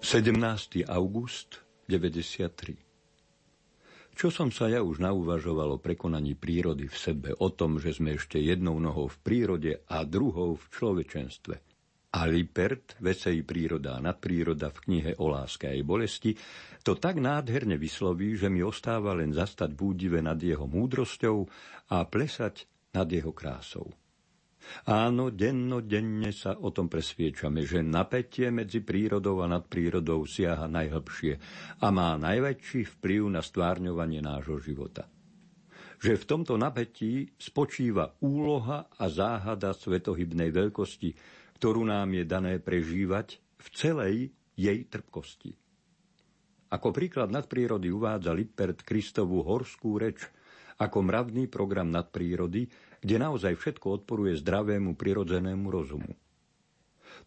[0.04, 0.84] 17.
[0.84, 2.76] august 93
[4.12, 8.20] Čo som sa ja už nauvažoval o prekonaní prírody v sebe, o tom, že sme
[8.20, 11.54] ešte jednou nohou v prírode a druhou v človečenstve.
[12.20, 16.36] A Lipert, Vecej príroda a nadpríroda v knihe o láske aj bolesti,
[16.84, 21.48] to tak nádherne vysloví, že mi ostáva len zastať v údive nad jeho múdrosťou
[21.96, 23.88] a plesať nad jeho krásou.
[24.84, 31.32] Áno, denno-denne sa o tom presviečame, že napätie medzi prírodou a nadprírodou siaha najhlbšie
[31.80, 35.08] a má najväčší vplyv na stvárňovanie nášho života.
[36.02, 41.10] Že v tomto napätí spočíva úloha a záhada svetohybnej veľkosti,
[41.56, 44.16] ktorú nám je dané prežívať v celej
[44.52, 45.56] jej trpkosti.
[46.74, 50.26] Ako príklad nadprírody uvádza Lippert Kristovú horskú reč
[50.74, 52.66] ako mravný program nadprírody,
[53.04, 56.16] kde naozaj všetko odporuje zdravému prirodzenému rozumu.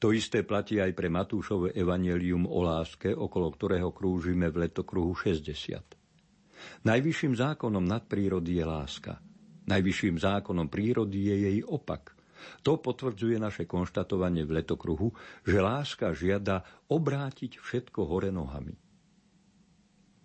[0.01, 6.85] To isté platí aj pre Matúšové evanelium o láske, okolo ktorého krúžime v letokruhu 60.
[6.85, 9.21] Najvyšším zákonom nadprírody je láska.
[9.69, 12.17] Najvyšším zákonom prírody je jej opak.
[12.65, 15.13] To potvrdzuje naše konštatovanie v letokruhu,
[15.45, 18.86] že láska žiada obrátiť všetko hore nohami.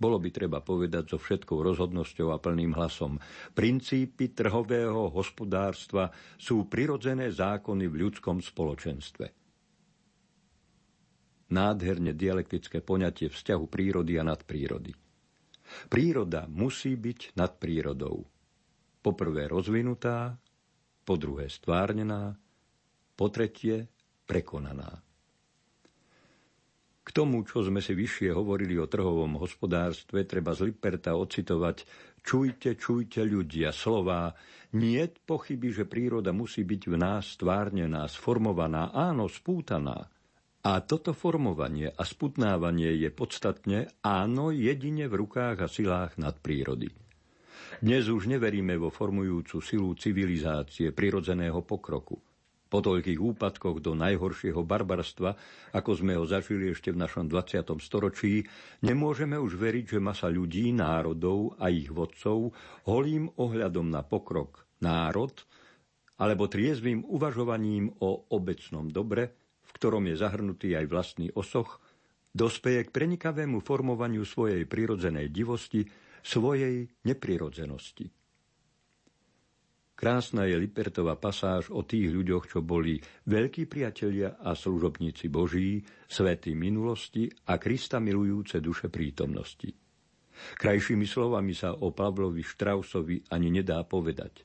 [0.03, 3.23] Bolo by treba povedať so všetkou rozhodnosťou a plným hlasom.
[3.55, 9.31] Princípy trhového hospodárstva sú prirodzené zákony v ľudskom spoločenstve.
[11.55, 14.91] Nádherne dialektické poňatie vzťahu prírody a nadprírody.
[15.87, 18.27] Príroda musí byť nad prírodou.
[18.99, 20.35] Poprvé rozvinutá,
[21.07, 22.35] po druhé stvárnená,
[23.15, 23.87] po tretie
[24.27, 25.12] prekonaná.
[27.12, 31.85] Tomu, čo sme si vyššie hovorili o trhovom hospodárstve, treba z Liperta ocitovať
[32.22, 34.31] Čujte, čujte ľudia, slová,
[34.79, 40.07] nie pochyby, že príroda musí byť v nás stvárnená, sformovaná, áno, spútaná.
[40.62, 46.94] A toto formovanie a sputnávanie je podstatne, áno, jedine v rukách a silách nadprírody.
[47.83, 52.32] Dnes už neveríme vo formujúcu silu civilizácie, prirodzeného pokroku.
[52.73, 55.37] Po toľkých úpadkoch do najhoršieho barbarstva,
[55.77, 57.69] ako sme ho zažili ešte v našom 20.
[57.85, 58.49] storočí,
[58.81, 62.57] nemôžeme už veriť, že masa ľudí, národov a ich vodcov
[62.89, 65.37] holým ohľadom na pokrok národ,
[66.17, 69.37] alebo triezvým uvažovaním o obecnom dobre,
[69.69, 71.77] v ktorom je zahrnutý aj vlastný osoch,
[72.33, 75.85] dospeje k prenikavému formovaniu svojej prirodzenej divosti,
[76.25, 78.22] svojej neprirodzenosti.
[80.03, 82.99] Krásna je Lipertová pasáž o tých ľuďoch, čo boli
[83.31, 85.79] veľkí priatelia a služobníci Boží,
[86.11, 89.71] svety minulosti a Krista milujúce duše prítomnosti.
[90.59, 94.43] Krajšími slovami sa o Pavlovi Štrausovi ani nedá povedať.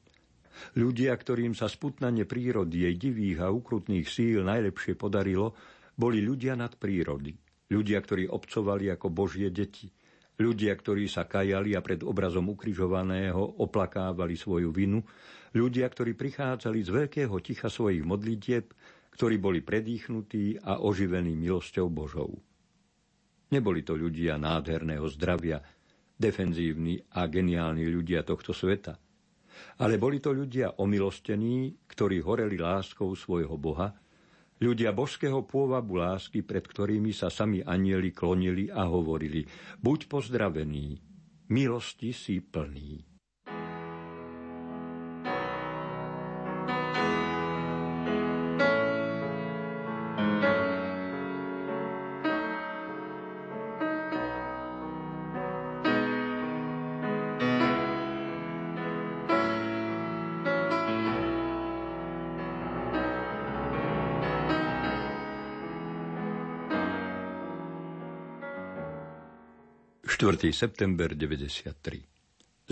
[0.77, 5.57] Ľudia, ktorým sa sputnanie prírody, jej divých a ukrutných síl najlepšie podarilo,
[5.97, 7.33] boli ľudia nad prírody.
[7.73, 9.89] Ľudia, ktorí obcovali ako Božie deti–
[10.37, 15.01] Ľudia, ktorí sa kajali a pred obrazom ukrižovaného oplakávali svoju vinu,
[15.57, 18.69] ľudia, ktorí prichádzali z veľkého ticha svojich modlitieb,
[19.17, 22.37] ktorí boli predýchnutí a oživení milosťou Božou.
[23.49, 25.57] Neboli to ľudia nádherného zdravia,
[26.13, 28.93] defenzívni a geniálni ľudia tohto sveta,
[29.81, 33.89] ale boli to ľudia omilostení, ktorí horeli láskou svojho Boha
[34.57, 39.45] Ľudia božského pôvabu lásky, pred ktorými sa sami anieli klonili a hovorili,
[39.77, 40.97] buď pozdravený,
[41.53, 43.16] milosti si plný.
[70.17, 70.49] 4.
[70.49, 71.77] september 93.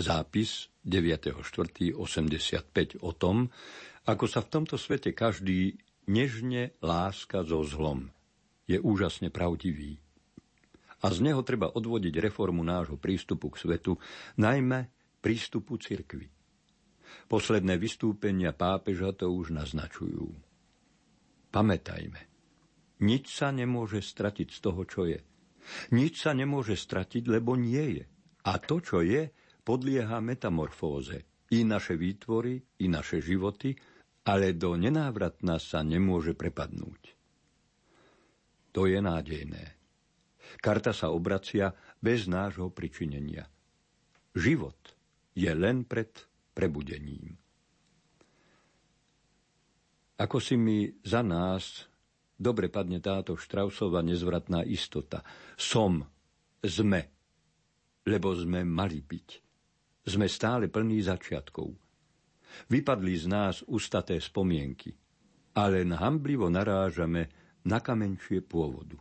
[0.02, 3.46] Zápis 9.4.85 o tom,
[4.02, 5.78] ako sa v tomto svete každý
[6.10, 8.10] nežne láska so zlom.
[8.66, 10.02] Je úžasne pravdivý.
[11.06, 13.94] A z neho treba odvodiť reformu nášho prístupu k svetu,
[14.42, 14.90] najmä
[15.22, 16.26] prístupu cirkvi.
[17.30, 20.34] Posledné vystúpenia pápeža to už naznačujú.
[21.54, 22.26] Pamätajme,
[23.06, 25.22] nič sa nemôže stratiť z toho, čo je–
[25.94, 28.04] nič sa nemôže stratiť, lebo nie je.
[28.46, 29.30] A to, čo je,
[29.66, 31.48] podlieha metamorfóze.
[31.50, 33.74] I naše výtvory, i naše životy,
[34.26, 37.02] ale do nenávratná sa nemôže prepadnúť.
[38.74, 39.78] To je nádejné.
[40.58, 43.46] Karta sa obracia bez nášho pričinenia.
[44.34, 44.78] Život
[45.34, 46.12] je len pred
[46.54, 47.34] prebudením.
[50.16, 51.84] Ako si mi za nás
[52.36, 55.24] dobre padne táto Štrausová nezvratná istota.
[55.56, 56.04] Som,
[56.60, 57.00] sme,
[58.04, 59.28] lebo sme mali byť.
[60.06, 61.74] Sme stále plní začiatkov.
[62.70, 64.94] Vypadli z nás ustaté spomienky,
[65.58, 67.28] ale hamblivo narážame
[67.66, 68.96] na kamenčie pôvodu.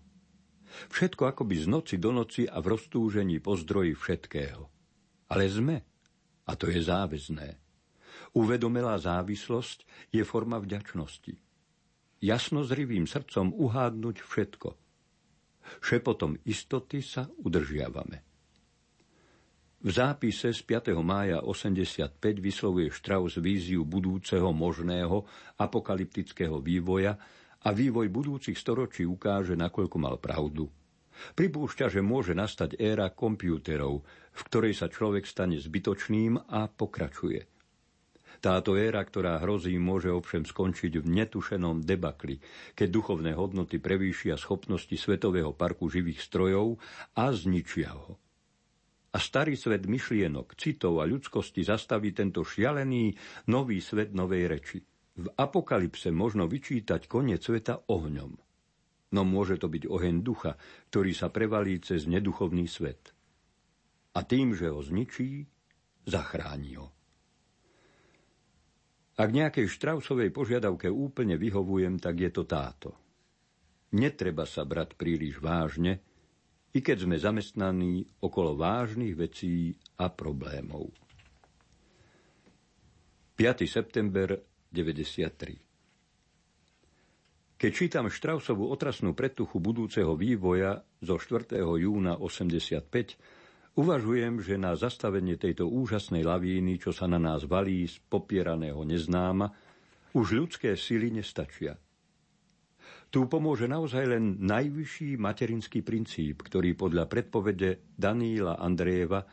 [0.91, 4.65] Všetko akoby z noci do noci a v roztúžení po zdroji všetkého.
[5.31, 5.77] Ale sme,
[6.43, 7.47] a to je záväzné.
[8.35, 11.44] Uvedomelá závislosť je forma vďačnosti
[12.25, 14.69] jasnozrivým srdcom uhádnuť všetko.
[15.81, 18.25] Šepotom istoty sa udržiavame.
[19.85, 20.97] V zápise z 5.
[21.05, 25.29] mája 85 vyslovuje Strauss víziu budúceho možného
[25.61, 27.13] apokalyptického vývoja
[27.61, 30.73] a vývoj budúcich storočí ukáže, nakoľko mal pravdu.
[31.37, 34.01] Pripúšťa, že môže nastať éra kompjúterov,
[34.33, 37.45] v ktorej sa človek stane zbytočným a pokračuje–
[38.45, 42.37] táto éra, ktorá hrozí, môže ovšem skončiť v netušenom debakli,
[42.77, 46.77] keď duchovné hodnoty prevýšia schopnosti Svetového parku živých strojov
[47.17, 48.21] a zničia ho.
[49.09, 53.17] A starý svet myšlienok, citov a ľudskosti zastaví tento šialený
[53.49, 54.79] nový svet novej reči.
[55.15, 58.37] V apokalypse možno vyčítať koniec sveta ohňom.
[59.15, 60.53] No môže to byť oheň ducha,
[60.93, 63.09] ktorý sa prevalí cez neduchovný svet.
[64.13, 65.47] A tým, že ho zničí,
[66.05, 66.94] zachráni ho.
[69.15, 72.91] Ak nejakej Štrausovej požiadavke úplne vyhovujem, tak je to táto.
[73.95, 76.03] Netreba sa brať príliš vážne,
[76.75, 80.91] i keď sme zamestnaní okolo vážnych vecí a problémov.
[83.39, 83.63] 5.
[83.63, 84.35] september
[84.67, 91.55] 93 Keď čítam Štrausovú otrasnú pretuchu budúceho vývoja zo 4.
[91.79, 93.44] júna 85,
[93.75, 99.51] uvažujem, že na zastavenie tejto úžasnej lavíny, čo sa na nás valí z popieraného neznáma,
[100.15, 101.75] už ľudské sily nestačia–
[103.15, 109.23] tu pomôže naozaj len najvyšší materinský princíp, ktorý podľa predpovede Daníla Andrejeva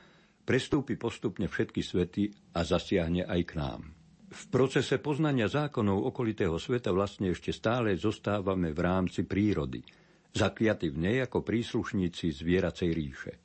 [0.47, 3.83] prestúpi postupne všetky svety a zasiahne aj k nám.
[4.31, 9.83] V procese poznania zákonov okolitého sveta vlastne ešte stále zostávame v rámci prírody,
[10.31, 13.42] zakliaty v nej ako príslušníci zvieracej ríše.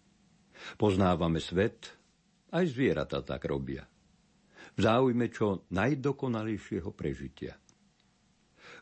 [0.75, 1.93] Poznávame svet,
[2.53, 3.85] aj zvieratá tak robia.
[4.73, 7.57] V záujme čo najdokonalejšieho prežitia–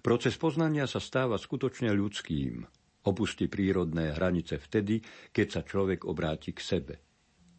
[0.06, 2.62] Proces poznania sa stáva skutočne ľudským.
[3.10, 5.02] Opustí prírodné hranice vtedy,
[5.34, 6.96] keď sa človek obráti k sebe.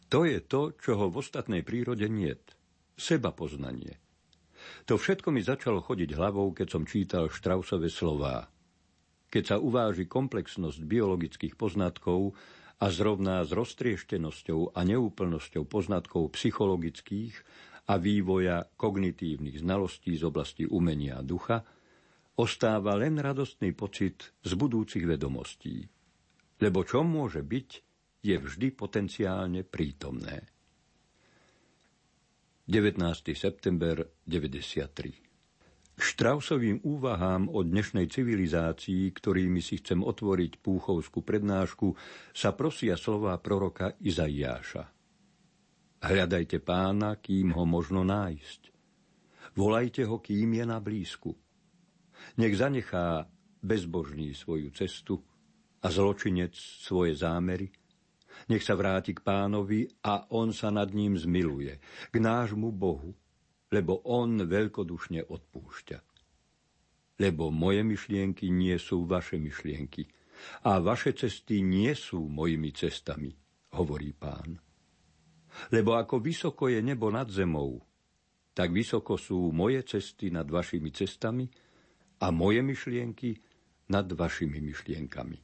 [0.07, 2.55] To je to, čo v ostatnej prírode niet.
[2.95, 3.99] Seba poznanie.
[4.87, 8.47] To všetko mi začalo chodiť hlavou, keď som čítal Štrausové slová.
[9.27, 12.31] Keď sa uváži komplexnosť biologických poznatkov
[12.77, 17.33] a zrovná s roztrieštenosťou a neúplnosťou poznatkov psychologických
[17.89, 21.63] a vývoja kognitívnych znalostí z oblasti umenia a ducha–
[22.37, 25.81] ostáva len radostný pocit z budúcich vedomostí.
[26.61, 27.69] Lebo čo môže byť,
[28.21, 30.45] je vždy potenciálne prítomné.
[32.69, 32.99] 19.
[33.33, 35.26] september 93
[35.97, 41.97] Štrausovým úvahám o dnešnej civilizácii, ktorými si chcem otvoriť púchovskú prednášku,
[42.37, 44.93] sa prosia slova proroka Izaiáša.
[45.97, 48.61] Hľadajte pána, kým ho možno nájsť.
[49.57, 51.33] Volajte ho, kým je na blízku.
[52.37, 53.25] Nech zanechá
[53.65, 55.17] bezbožný svoju cestu
[55.81, 57.73] a zločinec svoje zámery.
[58.53, 61.81] Nech sa vráti k pánovi a on sa nad ním zmiluje,
[62.13, 63.17] k nášmu Bohu,
[63.71, 65.99] lebo on veľkodušne odpúšťa.
[67.17, 70.05] Lebo moje myšlienky nie sú vaše myšlienky
[70.69, 73.33] a vaše cesty nie sú mojimi cestami,
[73.73, 74.61] hovorí pán.
[75.73, 77.81] Lebo ako vysoko je nebo nad zemou,
[78.53, 81.45] tak vysoko sú moje cesty nad vašimi cestami
[82.21, 83.33] a moje myšlienky
[83.89, 85.39] nad vašimi myšlienkami.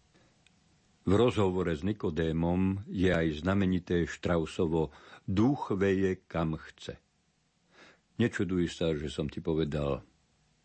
[1.03, 4.95] V rozhovore s Nikodémom je aj znamenité Štrausovo
[5.28, 7.03] duch veje kam chce.
[8.22, 10.05] Nečuduj sa, že som ti povedal,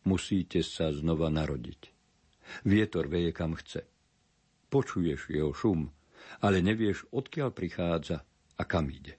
[0.05, 1.93] musíte sa znova narodiť.
[2.65, 3.85] Vietor veje kam chce.
[4.69, 5.89] Počuješ jeho šum,
[6.45, 8.21] ale nevieš, odkiaľ prichádza
[8.57, 9.17] a kam ide.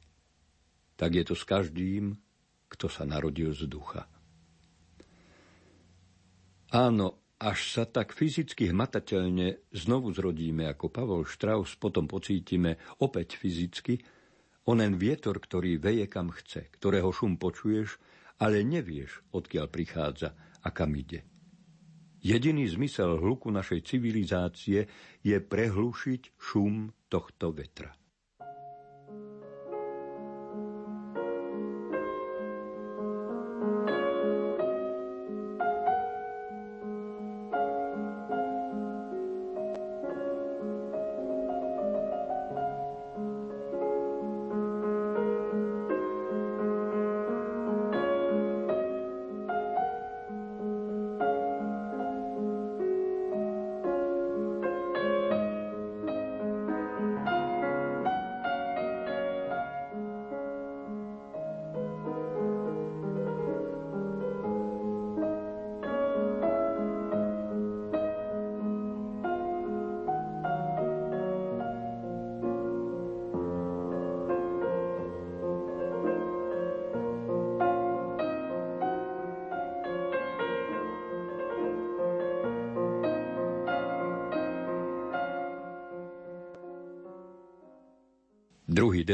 [0.93, 2.13] Tak je to s každým,
[2.69, 4.05] kto sa narodil z ducha.
[6.69, 13.97] Áno, až sa tak fyzicky hmatateľne znovu zrodíme, ako Pavol Štraus potom pocítime opäť fyzicky,
[14.69, 17.97] onen vietor, ktorý veje kam chce, ktorého šum počuješ,
[18.39, 20.31] ale nevieš, odkiaľ prichádza
[20.63, 21.27] a kam ide.
[22.19, 24.87] Jediný zmysel hluku našej civilizácie
[25.23, 27.98] je prehlušiť šum tohto vetra.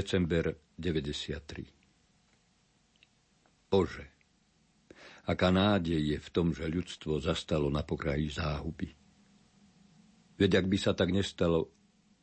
[0.05, 1.65] December 93.
[3.65, 4.05] Bože,
[5.25, 8.93] aká nádej je v tom, že ľudstvo zastalo na pokraji záhuby.
[10.37, 11.73] Veď ak by sa tak nestalo,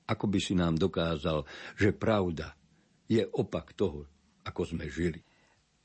[0.06, 1.42] ako by si nám dokázal,
[1.74, 2.54] že pravda
[3.10, 4.06] je opak toho,
[4.46, 5.18] ako sme žili.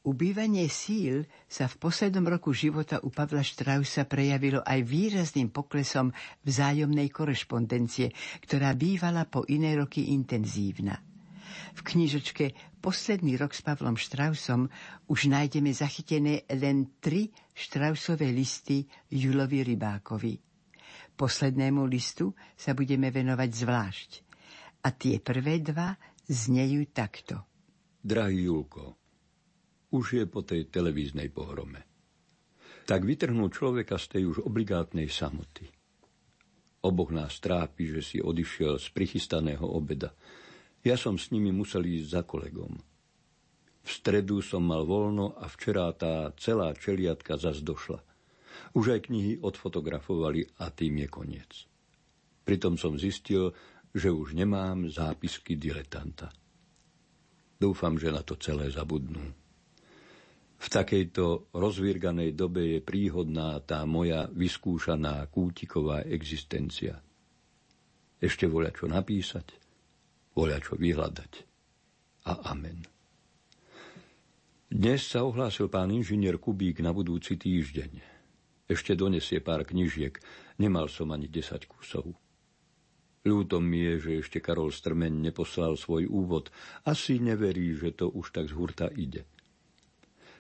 [0.06, 6.14] Ubývanie síl sa v poslednom roku života u Pavla Štrausa prejavilo aj výrazným poklesom
[6.46, 8.14] vzájomnej korešpondencie,
[8.46, 11.07] ktorá bývala po iné roky intenzívna.
[11.78, 14.72] V knižočke Posledný rok s Pavlom Štrausom
[15.12, 20.40] už nájdeme zachytené len tri Štrausové listy Julovi Rybákovi.
[21.18, 24.10] Poslednému listu sa budeme venovať zvlášť.
[24.86, 26.00] A tie prvé dva
[26.30, 27.44] znejú takto.
[28.00, 28.96] Drahý Julko,
[29.92, 31.84] už je po tej televíznej pohrome.
[32.88, 35.68] Tak vytrhnú človeka z tej už obligátnej samoty.
[36.88, 40.16] Oboch nás trápi, že si odišiel z prichystaného obeda.
[40.86, 42.74] Ja som s nimi musel ísť za kolegom.
[43.88, 48.04] V stredu som mal voľno a včera tá celá čeliatka zas došla.
[48.76, 51.52] Už aj knihy odfotografovali a tým je koniec.
[52.44, 53.56] Pritom som zistil,
[53.96, 56.28] že už nemám zápisky diletanta.
[57.58, 59.24] Dúfam, že na to celé zabudnú.
[60.58, 66.98] V takejto rozvirganej dobe je príhodná tá moja vyskúšaná kútiková existencia.
[68.18, 69.67] Ešte voľa čo napísať,
[70.38, 71.32] voľa čo vyhľadať.
[72.30, 72.86] A amen.
[74.70, 77.98] Dnes sa ohlásil pán inžinier Kubík na budúci týždeň.
[78.70, 80.14] Ešte donesie pár knižiek,
[80.62, 82.14] nemal som ani desať kusov.
[83.26, 86.54] Ľútom mi je, že ešte Karol Strmeň neposlal svoj úvod.
[86.86, 89.26] Asi neverí, že to už tak z hurta ide.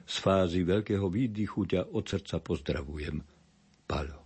[0.08, 3.20] Z fázy veľkého výdychu ťa od srdca pozdravujem.
[3.88, 4.20] Palo.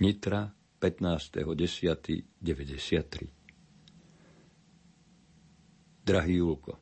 [0.00, 3.43] Nitra, 15.10.93
[6.04, 6.76] Drahý Julko,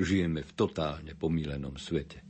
[0.00, 2.24] žijeme v totálne pomílenom svete.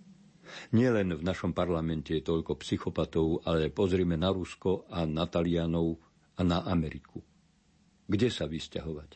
[0.75, 5.95] Nielen v našom parlamente je toľko psychopatov, ale pozrime na Rusko a na Talianov
[6.35, 7.23] a na Ameriku.
[8.03, 9.11] Kde sa vysťahovať?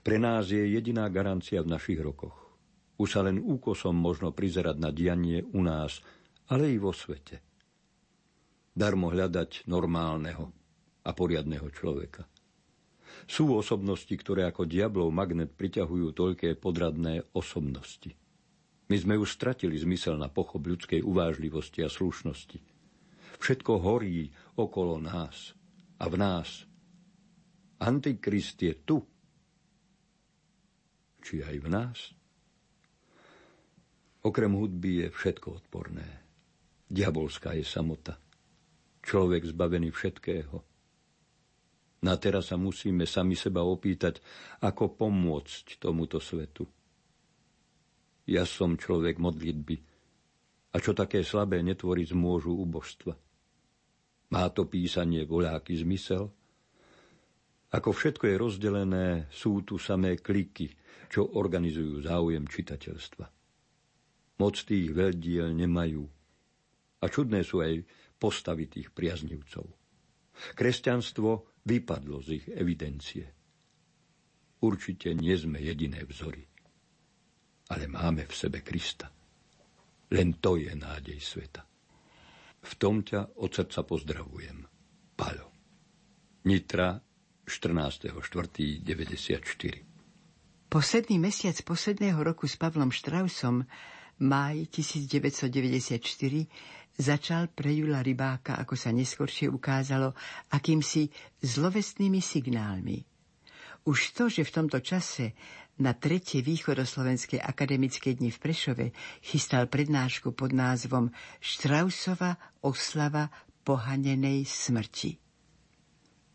[0.00, 2.56] Pre nás je jediná garancia v našich rokoch.
[2.96, 6.00] Už sa len úkosom možno prizerať na dianie u nás,
[6.48, 7.44] ale i vo svete.
[8.72, 10.48] Darmo hľadať normálneho
[11.04, 12.24] a poriadného človeka.
[13.26, 18.14] Sú osobnosti, ktoré ako diablov magnet priťahujú toľké podradné osobnosti.
[18.88, 22.60] My sme už stratili zmysel na pochop ľudskej uvážlivosti a slušnosti.
[23.38, 25.52] Všetko horí okolo nás
[26.00, 26.64] a v nás.
[27.78, 28.98] Antikrist je tu.
[31.22, 31.98] Či aj v nás?
[34.24, 36.08] Okrem hudby je všetko odporné.
[36.88, 38.16] Diabolská je samota.
[39.04, 40.64] Človek zbavený všetkého.
[41.98, 44.22] Na teraz sa musíme sami seba opýtať,
[44.62, 46.62] ako pomôcť tomuto svetu.
[48.28, 49.76] Ja som človek modlitby.
[50.68, 53.16] A čo také slabé netvoriť môžu ubožstva?
[54.28, 56.28] Má to písanie voľáky zmysel?
[57.72, 60.68] Ako všetko je rozdelené, sú tu samé kliky,
[61.08, 63.26] čo organizujú záujem čitateľstva.
[64.38, 66.04] Moc tých veľdiel nemajú.
[67.00, 67.82] A čudné sú aj
[68.20, 69.77] postavy tých priaznivcov.
[70.54, 73.26] Kresťanstvo vypadlo z ich evidencie.
[74.58, 76.42] Určite nie sme jediné vzory.
[77.68, 79.12] Ale máme v sebe Krista.
[80.08, 81.60] Len to je nádej sveta.
[82.58, 84.64] V tom ťa od srdca pozdravujem.
[85.14, 85.52] Palo.
[86.48, 86.96] Nitra,
[87.44, 89.88] 14.4.94
[90.68, 93.64] Posledný mesiac posledného roku s Pavlom Štrausom
[94.20, 96.44] máj 1994
[96.98, 100.12] začal pre Jula Rybáka, ako sa neskôršie ukázalo,
[100.50, 101.08] akýmsi
[101.40, 103.06] zlovestnými signálmi.
[103.86, 105.32] Už to, že v tomto čase
[105.78, 108.86] na tretie východoslovenskej akademické dni v Prešove
[109.22, 112.36] chystal prednášku pod názvom Štrausova
[112.66, 113.30] oslava
[113.62, 115.22] pohanenej smrti.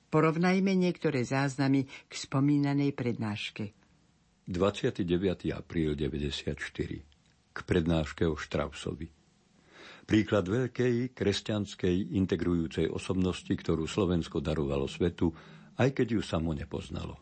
[0.07, 3.75] Porovnajme niektoré záznamy k spomínanej prednáške.
[4.47, 5.03] 29.
[5.51, 6.55] apríl 94
[7.53, 9.22] k prednáške o Štrausovi.
[10.03, 15.31] Príklad veľkej kresťanskej integrujúcej osobnosti, ktorú Slovensko darovalo svetu,
[15.79, 17.15] aj keď ju samo nepoznalo.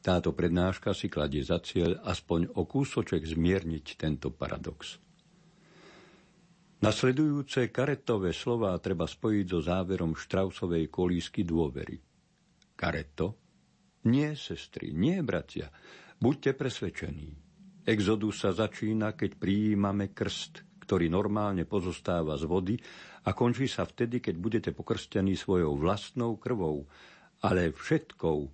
[0.00, 4.96] Táto prednáška si kladie za cieľ aspoň o kúsoček zmierniť tento paradox.
[6.80, 12.00] Nasledujúce karetové slová treba spojiť so záverom Štrausovej kolísky dôvery.
[12.72, 13.36] Kareto?
[14.08, 15.68] Nie, sestry, nie, bratia.
[16.16, 17.36] Buďte presvedčení.
[17.84, 22.74] Exodus sa začína, keď prijímame krst, ktorý normálne pozostáva z vody
[23.22, 26.90] a končí sa vtedy, keď budete pokrstení svojou vlastnou krvou,
[27.46, 28.50] ale všetkou,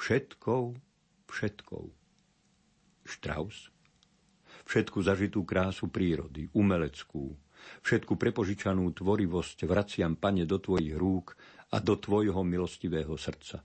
[0.00, 0.64] všetkou,
[1.28, 1.84] všetkou.
[3.04, 3.68] Strauss?
[4.64, 7.36] Všetku zažitú krásu prírody, umeleckú,
[7.84, 11.36] všetku prepožičanú tvorivosť vraciam, pane, do tvojich rúk
[11.68, 13.60] a do tvojho milostivého srdca.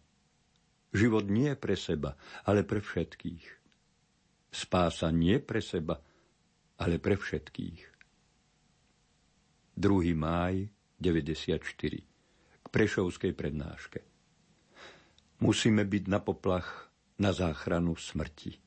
[0.91, 3.47] Život nie pre seba, ale pre všetkých.
[4.51, 6.03] Spása nie pre seba,
[6.78, 7.82] ale pre všetkých.
[9.78, 10.17] 2.
[10.17, 14.01] máj 94 k Prešovskej prednáške.
[15.38, 16.89] Musíme byť na poplach
[17.21, 18.57] na záchranu smrti.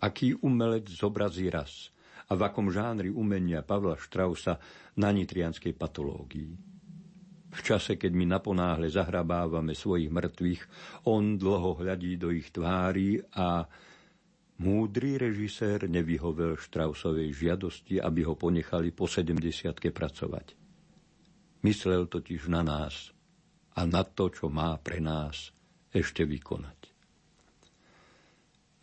[0.00, 1.92] Aký umelec zobrazí raz
[2.28, 4.56] a v akom žánri umenia Pavla Štrausa
[4.96, 6.52] na nitrianskej patológii.
[7.56, 10.62] V čase, keď my naponáhle zahrabávame svojich mŕtvych,
[11.08, 13.64] on dlho hľadí do ich tvári a
[14.56, 19.36] múdry režisér nevyhovel Štrausovej žiadosti, aby ho ponechali po 70
[19.92, 20.56] pracovať.
[21.64, 23.12] Myslel totiž na nás
[23.76, 25.52] a na to, čo má pre nás
[25.92, 26.78] ešte vykonať.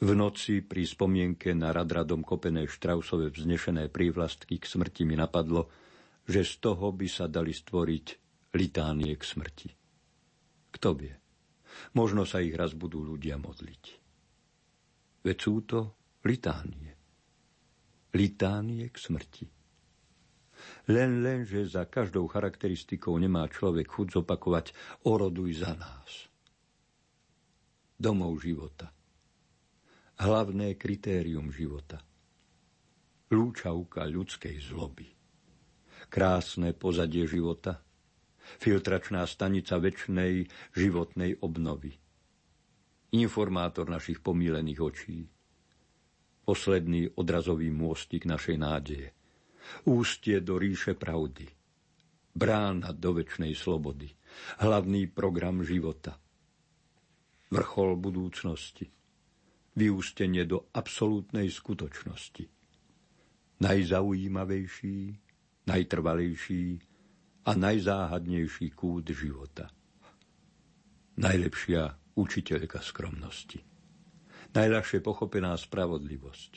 [0.03, 5.71] V noci pri spomienke na radradom kopené Štrausové vznešené prívlastky k smrti mi napadlo,
[6.27, 8.05] že z toho by sa dali stvoriť
[8.51, 9.69] litánie k smrti.
[10.75, 11.15] Kto vie?
[11.95, 14.02] Možno sa ich raz budú ľudia modliť.
[15.23, 15.79] Veď sú to
[16.27, 16.91] litánie.
[18.13, 19.47] Litánie k smrti.
[20.91, 24.65] Len, len, že za každou charakteristikou nemá človek chuť zopakovať
[25.07, 26.29] oroduj za nás.
[27.97, 28.91] Domov života–
[30.23, 31.99] hlavné kritérium života.
[33.33, 35.09] Lúčavka ľudskej zloby.
[36.07, 37.81] Krásne pozadie života.
[38.59, 40.45] Filtračná stanica väčšnej
[40.75, 42.02] životnej obnovy.
[43.13, 45.21] Informátor našich pomílených očí.
[46.43, 49.13] Posledný odrazový môstik našej nádeje.
[49.85, 51.45] Ústie do ríše pravdy.
[52.33, 54.09] Brána do väčšnej slobody.
[54.59, 56.17] Hlavný program života.
[57.53, 58.89] Vrchol budúcnosti
[59.73, 62.45] vyústenie do absolútnej skutočnosti.
[63.61, 64.97] Najzaujímavejší,
[65.69, 66.65] najtrvalejší
[67.45, 69.69] a najzáhadnejší kút života.
[71.13, 73.61] Najlepšia učiteľka skromnosti.
[74.53, 76.51] Najľahšie pochopená spravodlivosť.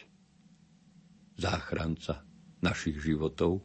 [1.36, 2.24] Záchranca
[2.60, 3.64] našich životov,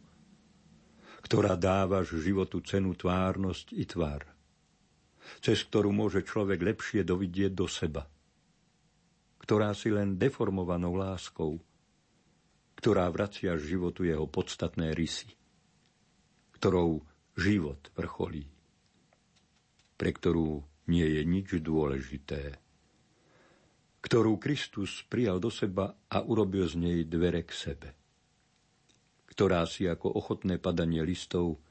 [1.23, 4.23] ktorá dávaš životu cenu tvárnosť i tvár,
[5.39, 8.07] cez ktorú môže človek lepšie dovidieť do seba–
[9.41, 11.57] ktorá si len deformovanou láskou,
[12.77, 15.33] ktorá vracia životu jeho podstatné rysy,
[16.61, 17.01] ktorou
[17.33, 18.45] život vrcholí,
[19.97, 20.61] pre ktorú
[20.91, 22.59] nie je nič dôležité,
[24.03, 27.89] ktorú Kristus prijal do seba a urobil z nej dvere k sebe,
[29.31, 31.63] ktorá si ako ochotné padanie listov,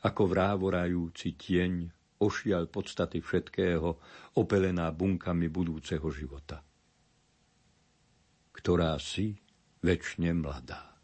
[0.00, 1.92] ako vrávorajúci tieň
[2.24, 4.00] ošial podstaty všetkého,
[4.40, 6.64] opelená bunkami budúceho života
[8.62, 9.34] ktorá si
[9.82, 10.94] väčšine mladá.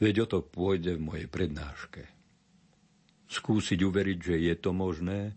[0.00, 2.13] Veď o to pôjde v mojej prednáške.
[3.34, 5.34] Skúsiť uveriť, že je to možné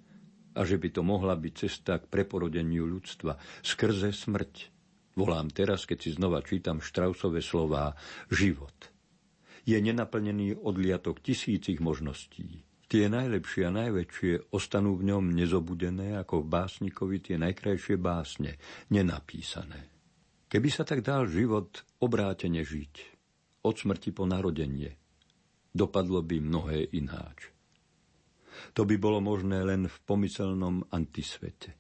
[0.53, 4.69] a že by to mohla byť cesta k preporodeniu ľudstva skrze smrť.
[5.17, 7.97] Volám teraz, keď si znova čítam Štrausové slová,
[8.29, 8.93] život.
[9.65, 12.61] Je nenaplnený odliatok tisícich možností.
[12.85, 18.61] Tie najlepšie a najväčšie ostanú v ňom nezobudené, ako v básnikovi tie najkrajšie básne,
[18.93, 19.89] nenapísané.
[20.47, 22.93] Keby sa tak dal život obrátene žiť,
[23.65, 24.95] od smrti po narodenie,
[25.73, 27.56] dopadlo by mnohé ináč.
[28.73, 31.73] To by bolo možné len v pomyselnom antisvete,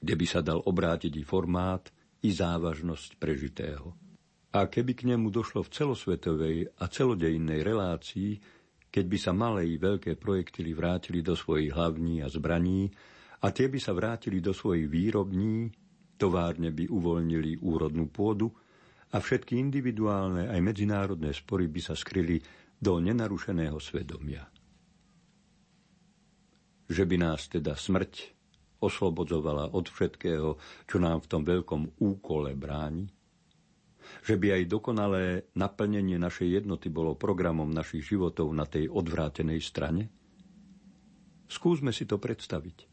[0.00, 1.88] kde by sa dal obrátiť i formát,
[2.24, 3.94] i závažnosť prežitého.
[4.48, 8.40] A keby k nemu došlo v celosvetovej a celodejnej relácii,
[8.88, 12.88] keď by sa malé i veľké projektily vrátili do svojich hlavní a zbraní
[13.44, 15.68] a tie by sa vrátili do svojich výrobní,
[16.18, 18.50] továrne by uvoľnili úrodnú pôdu
[19.12, 22.40] a všetky individuálne aj medzinárodné spory by sa skryli
[22.80, 24.48] do nenarušeného svedomia.
[26.88, 28.34] Že by nás teda smrť
[28.80, 30.56] oslobodzovala od všetkého,
[30.88, 33.12] čo nám v tom veľkom úkole bráni?
[34.24, 40.08] že by aj dokonalé naplnenie našej jednoty bolo programom našich životov na tej odvrátenej strane?
[41.48, 42.88] Skúsme si to predstaviť.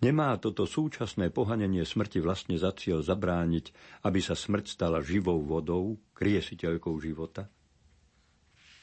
[0.00, 3.66] Nemá toto súčasné pohanenie smrti vlastne za cieľ zabrániť,
[4.08, 7.46] aby sa smrť stala živou vodou, kriesiteľkou života?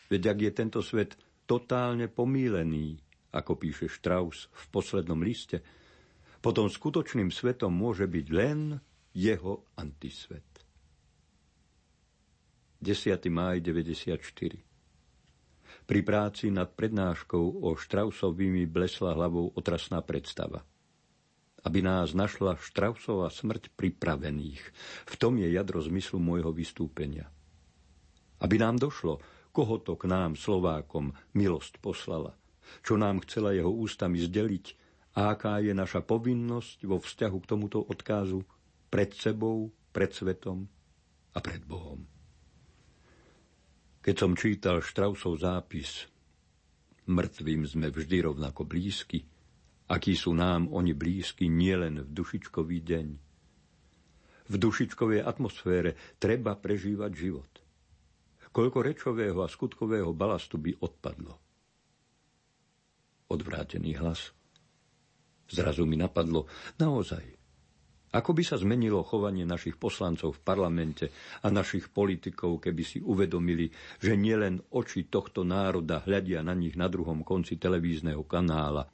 [0.05, 1.17] Veď ak je tento svet
[1.49, 3.01] totálne pomílený,
[3.35, 5.59] ako píše Strauss v poslednom liste,
[6.39, 8.79] potom skutočným svetom môže byť len
[9.11, 10.45] jeho antisvet.
[12.79, 13.17] 10.
[13.33, 14.21] máj 94.
[15.85, 20.61] Pri práci nad prednáškou o Štrausovi mi blesla hlavou otrasná predstava.
[21.65, 24.61] Aby nás našla Štrausova smrť pripravených.
[25.09, 27.25] V tom je jadro zmyslu môjho vystúpenia.
[28.37, 29.17] Aby nám došlo,
[29.49, 32.37] koho to k nám, Slovákom, milosť poslala,
[32.81, 34.65] čo nám chcela jeho ústami zdeliť
[35.15, 38.43] a aká je naša povinnosť vo vzťahu k tomuto odkázu
[38.91, 40.67] pred sebou, pred svetom
[41.31, 42.03] a pred Bohom.
[44.03, 46.05] Keď som čítal Štrausov zápis,
[47.09, 49.25] mŕtvým sme vždy rovnako blízky,
[49.89, 53.07] akí sú nám oni blízky nielen v dušičkový deň.
[54.45, 57.49] V dušičkovej atmosfére treba prežívať život.
[58.53, 61.44] Koľko rečového a skutkového balastu by odpadlo.
[63.29, 64.31] Odvrátený hlas.
[65.45, 66.49] Zrazu mi napadlo,
[66.81, 67.21] naozaj,
[68.15, 71.05] ako by sa zmenilo chovanie našich poslancov v parlamente
[71.43, 73.67] a našich politikov, keby si uvedomili,
[73.99, 78.87] že nielen oči tohto národa hľadia na nich na druhom konci televízneho kanála,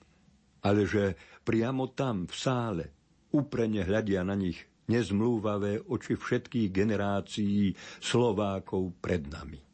[0.65, 1.15] ale že
[1.45, 2.85] priamo tam, v sále,
[3.31, 4.57] uprene hľadia na nich
[4.89, 7.71] nezmlúvavé oči všetkých generácií
[8.01, 9.70] Slovákov pred nami.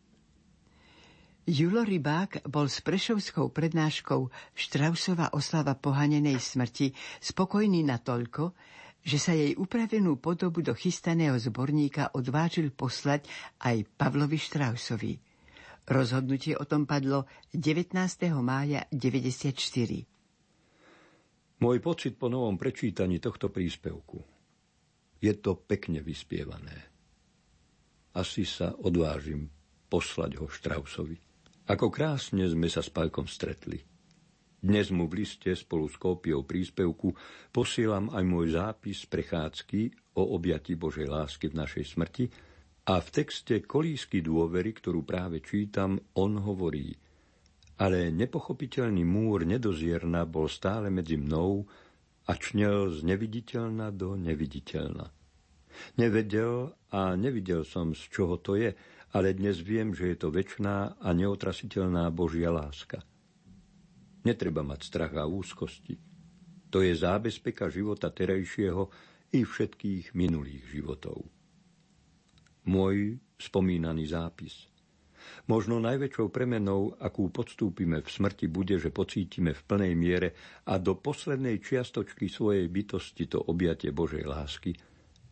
[1.47, 6.91] Julo Rybák bol s prešovskou prednáškou Štrausova oslava pohanenej smrti
[7.23, 8.51] spokojný natoľko,
[8.99, 13.31] že sa jej upravenú podobu do chystaného zborníka odvážil poslať
[13.63, 15.15] aj Pavlovi Štrausovi.
[15.87, 17.23] Rozhodnutie o tom padlo
[17.55, 17.95] 19.
[18.43, 19.55] mája 94.
[21.63, 24.19] Môj pocit po novom prečítaní tohto príspevku.
[25.23, 26.91] Je to pekne vyspievané.
[28.19, 29.47] Asi sa odvážim
[29.87, 31.26] poslať ho Štrausovi.
[31.68, 33.84] Ako krásne sme sa s Palkom stretli.
[34.57, 37.13] Dnes mu v liste spolu s kópiou príspevku
[37.51, 42.26] posielam aj môj zápis prechádzky o objati Božej lásky v našej smrti
[42.88, 46.95] a v texte Kolísky dôvery, ktorú práve čítam, on hovorí
[47.78, 51.61] ale nepochopiteľný múr nedozierna bol stále medzi mnou
[52.26, 55.13] a čnel z neviditeľna do neviditeľna.
[56.01, 58.74] Nevedel a nevidel som, z čoho to je,
[59.13, 63.03] ale dnes viem, že je to väčšiná a neotrasiteľná Božia láska–
[64.27, 65.95] Netreba mať strach a úzkosti.
[66.67, 68.91] To je zábezpeka života terajšieho
[69.31, 71.23] i všetkých minulých životov.
[72.67, 74.67] Môj spomínaný zápis.
[75.47, 80.35] Možno najväčšou premenou, akú podstúpime v smrti, bude, že pocítime v plnej miere
[80.67, 84.75] a do poslednej čiastočky svojej bytosti to objatie Božej lásky,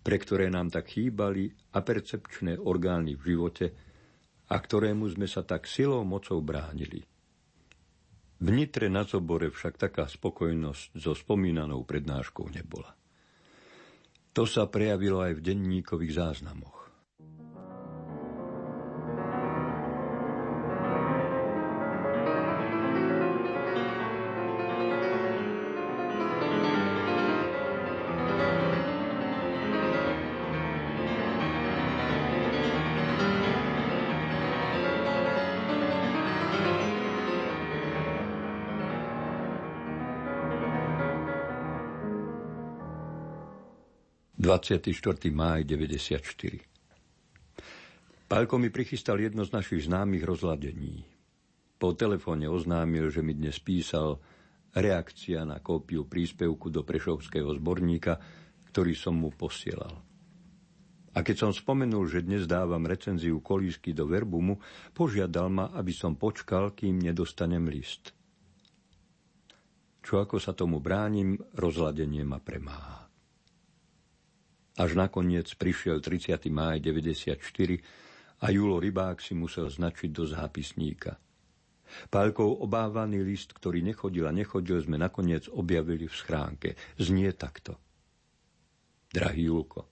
[0.05, 3.73] pre ktoré nám tak chýbali a percepčné orgány v živote
[4.45, 7.01] a ktorému sme sa tak silou mocou bránili–
[8.35, 12.91] v Nitre na Zobore však taká spokojnosť so spomínanou prednáškou nebola.
[14.35, 16.84] To sa prejavilo aj v denníkových záznamoch.
[44.65, 45.29] 24.
[45.29, 46.25] máj 94.
[48.25, 51.05] Pálko mi prichystal jedno z našich známych rozladení.
[51.77, 54.17] Po telefóne oznámil, že mi dnes písal
[54.73, 58.17] reakcia na kópiu príspevku do Prešovského zborníka,
[58.73, 60.01] ktorý som mu posielal.
[61.13, 64.57] A keď som spomenul, že dnes dávam recenziu kolísky do Verbumu,
[64.97, 68.17] požiadal ma, aby som počkal, kým nedostanem list.
[70.01, 73.04] Čo ako sa tomu bránim, rozladenie ma premáha.
[74.75, 76.51] Až nakoniec prišiel 30.
[76.51, 77.39] máj 94
[78.43, 81.15] a Julo Rybák si musel značiť do zápisníka.
[82.11, 86.69] Pálkov obávaný list, ktorý nechodil a nechodil, sme nakoniec objavili v schránke.
[86.99, 87.79] Znie takto.
[89.15, 89.87] Drahý Julko,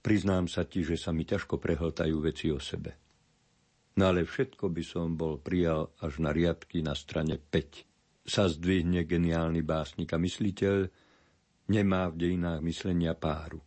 [0.00, 2.96] priznám sa ti, že sa mi ťažko prehltajú veci o sebe.
[4.00, 8.24] No ale všetko by som bol prijal až na riadky na strane 5.
[8.24, 10.88] Sa zdvihne geniálny básnik a mysliteľ,
[11.68, 13.60] nemá v dejinách myslenia páru.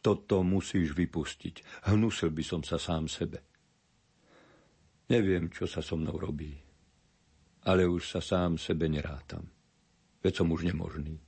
[0.00, 1.86] Toto musíš vypustiť.
[1.90, 3.42] Hnusil by som sa sám sebe.
[5.12, 6.56] Neviem, čo sa so mnou robí,
[7.68, 9.44] ale už sa sám sebe nerátam.
[10.22, 11.18] Veď som už nemožný.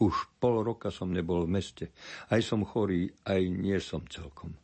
[0.00, 1.86] Už pol roka som nebol v meste.
[2.32, 4.56] Aj som chorý, aj nie som celkom.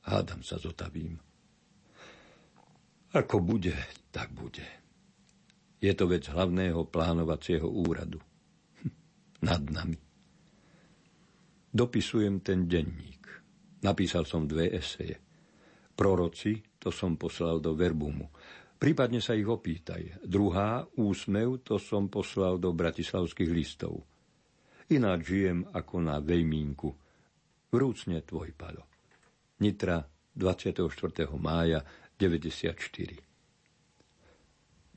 [0.00, 1.20] Hádam sa zotavím.
[3.12, 3.76] Ako bude,
[4.08, 4.64] tak bude.
[5.80, 8.20] Je to vec hlavného plánovacieho úradu.
[8.80, 8.92] Hm,
[9.44, 10.09] nad nami.
[11.70, 13.22] Dopisujem ten denník.
[13.86, 15.22] Napísal som dve eseje.
[15.94, 18.26] Proroci, to som poslal do Verbumu.
[18.80, 20.24] Prípadne sa ich opýtaj.
[20.24, 24.02] Druhá, úsmev, to som poslal do bratislavských listov.
[24.90, 26.88] Ináč žijem ako na vejmínku.
[27.70, 28.88] Vrúcne tvoj, Palo.
[29.60, 30.00] Nitra,
[30.34, 30.88] 24.
[31.36, 31.84] mája
[32.16, 33.20] 94.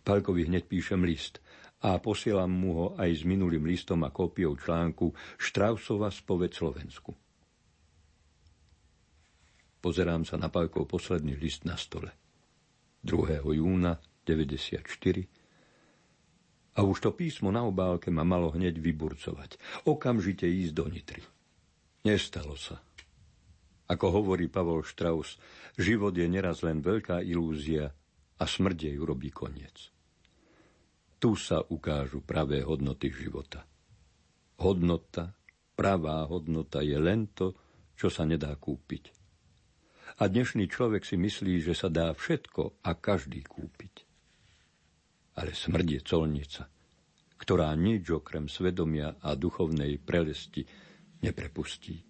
[0.01, 1.42] Palkovi hneď píšem list
[1.83, 7.11] a posielam mu ho aj s minulým listom a kópiou článku Štrausova spoved Slovensku.
[9.83, 12.07] Pozerám sa na Pálkov posledný list na stole.
[13.03, 13.43] 2.
[13.59, 14.87] júna 94
[16.73, 19.61] a už to písmo na obálke ma malo hneď vyburcovať.
[19.85, 21.21] Okamžite ísť do Nitry.
[22.07, 22.81] Nestalo sa.
[23.85, 25.37] Ako hovorí Pavol Štraus,
[25.77, 27.93] život je neraz len veľká ilúzia
[28.39, 29.92] a smrť jej urobí koniec.
[31.23, 33.63] Tu sa ukážu pravé hodnoty života.
[34.59, 35.31] Hodnota,
[35.71, 37.55] pravá hodnota je len to,
[37.95, 39.07] čo sa nedá kúpiť.
[40.19, 44.03] A dnešný človek si myslí, že sa dá všetko a každý kúpiť.
[45.39, 46.67] Ale smrť je colnica,
[47.39, 50.67] ktorá nič okrem svedomia a duchovnej prelesti
[51.23, 52.03] neprepustí.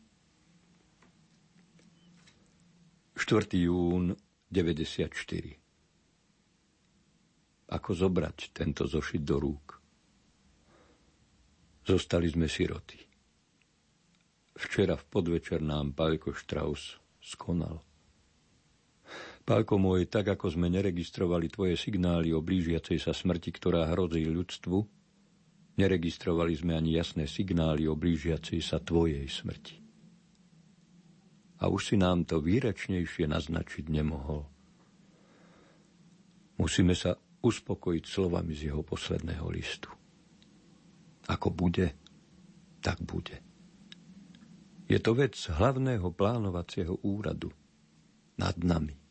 [3.14, 3.61] 4.
[3.61, 4.09] jún
[4.49, 5.62] 94
[7.70, 9.80] Ako zobrať tento zošit do rúk?
[11.84, 12.99] Zostali sme siroty.
[14.53, 17.84] Včera v podvečer nám Pálko Štraus skonal.
[19.43, 24.78] Pálko môj, tak ako sme neregistrovali tvoje signály o blížiacej sa smrti, ktorá hrozí ľudstvu,
[25.76, 29.84] neregistrovali sme ani jasné signály o blížiacej sa tvojej smrti
[31.64, 34.43] a už si nám to výračnejšie naznačiť nemohol.
[36.59, 39.91] Musíme sa uspokojiť slovami z jeho posledného listu.
[41.28, 41.91] Ako bude,
[42.80, 43.44] tak bude.
[44.88, 47.52] Je to vec hlavného plánovacieho úradu
[48.39, 49.04] nad nami.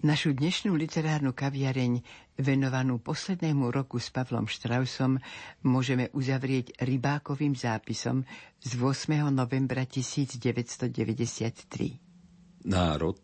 [0.00, 2.00] Našu dnešnú literárnu kaviareň,
[2.40, 5.20] venovanú poslednému roku s Pavlom Štrausom,
[5.60, 8.24] môžeme uzavrieť rybákovým zápisom
[8.64, 9.28] z 8.
[9.28, 12.64] novembra 1993.
[12.64, 13.20] Národ,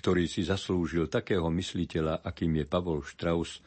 [0.00, 3.60] ktorý si zaslúžil takého mysliteľa, akým je Pavol Štraus,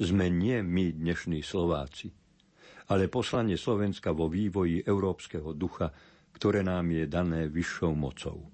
[0.00, 2.08] sme nie my dnešní Slováci,
[2.88, 5.92] ale poslanie Slovenska vo vývoji európskeho ducha,
[6.32, 8.48] ktoré nám je dané vyššou mocou.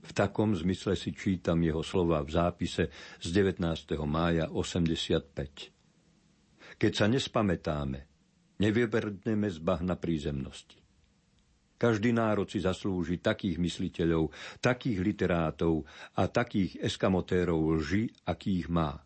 [0.00, 2.88] V takom zmysle si čítam jeho slova v zápise
[3.20, 3.68] z 19.
[4.08, 6.80] mája 85.
[6.80, 8.00] Keď sa nespamätáme,
[8.56, 10.87] nevybrdneme z bahna prízemnosti.
[11.78, 15.86] Každý národ si zaslúži takých mysliteľov, takých literátov
[16.18, 18.98] a takých eskamotérov lži, akých má.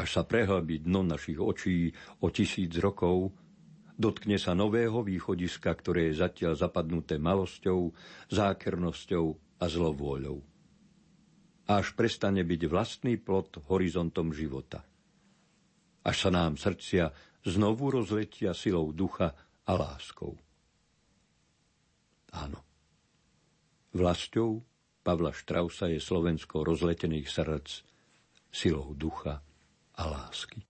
[0.00, 1.92] Až sa prehlbí dno našich očí
[2.24, 3.36] o tisíc rokov,
[3.98, 7.92] dotkne sa nového východiska, ktoré je zatiaľ zapadnuté malosťou,
[8.32, 9.26] zákernosťou
[9.60, 10.38] a zlovôľou.
[11.68, 14.80] Až prestane byť vlastný plot horizontom života.
[16.08, 17.12] Až sa nám srdcia
[17.44, 19.36] znovu rozletia silou ducha
[19.68, 20.32] a láskou.
[22.36, 22.60] Áno.
[23.96, 24.60] Vlastou
[25.00, 27.68] Pavla Štrausa je Slovensko rozletených srdc
[28.52, 29.40] silou ducha
[29.96, 30.67] a lásky.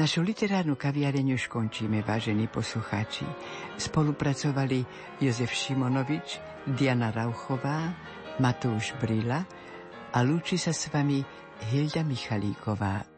[0.00, 3.28] Našu literárnu kaviareň už končíme, vážení poslucháči.
[3.76, 4.80] Spolupracovali
[5.20, 6.40] Jozef Šimonovič,
[6.72, 7.92] Diana Rauchová,
[8.40, 9.44] Matúš Brila
[10.08, 11.20] a lúči sa s vami
[11.68, 13.09] Hilda Michalíková.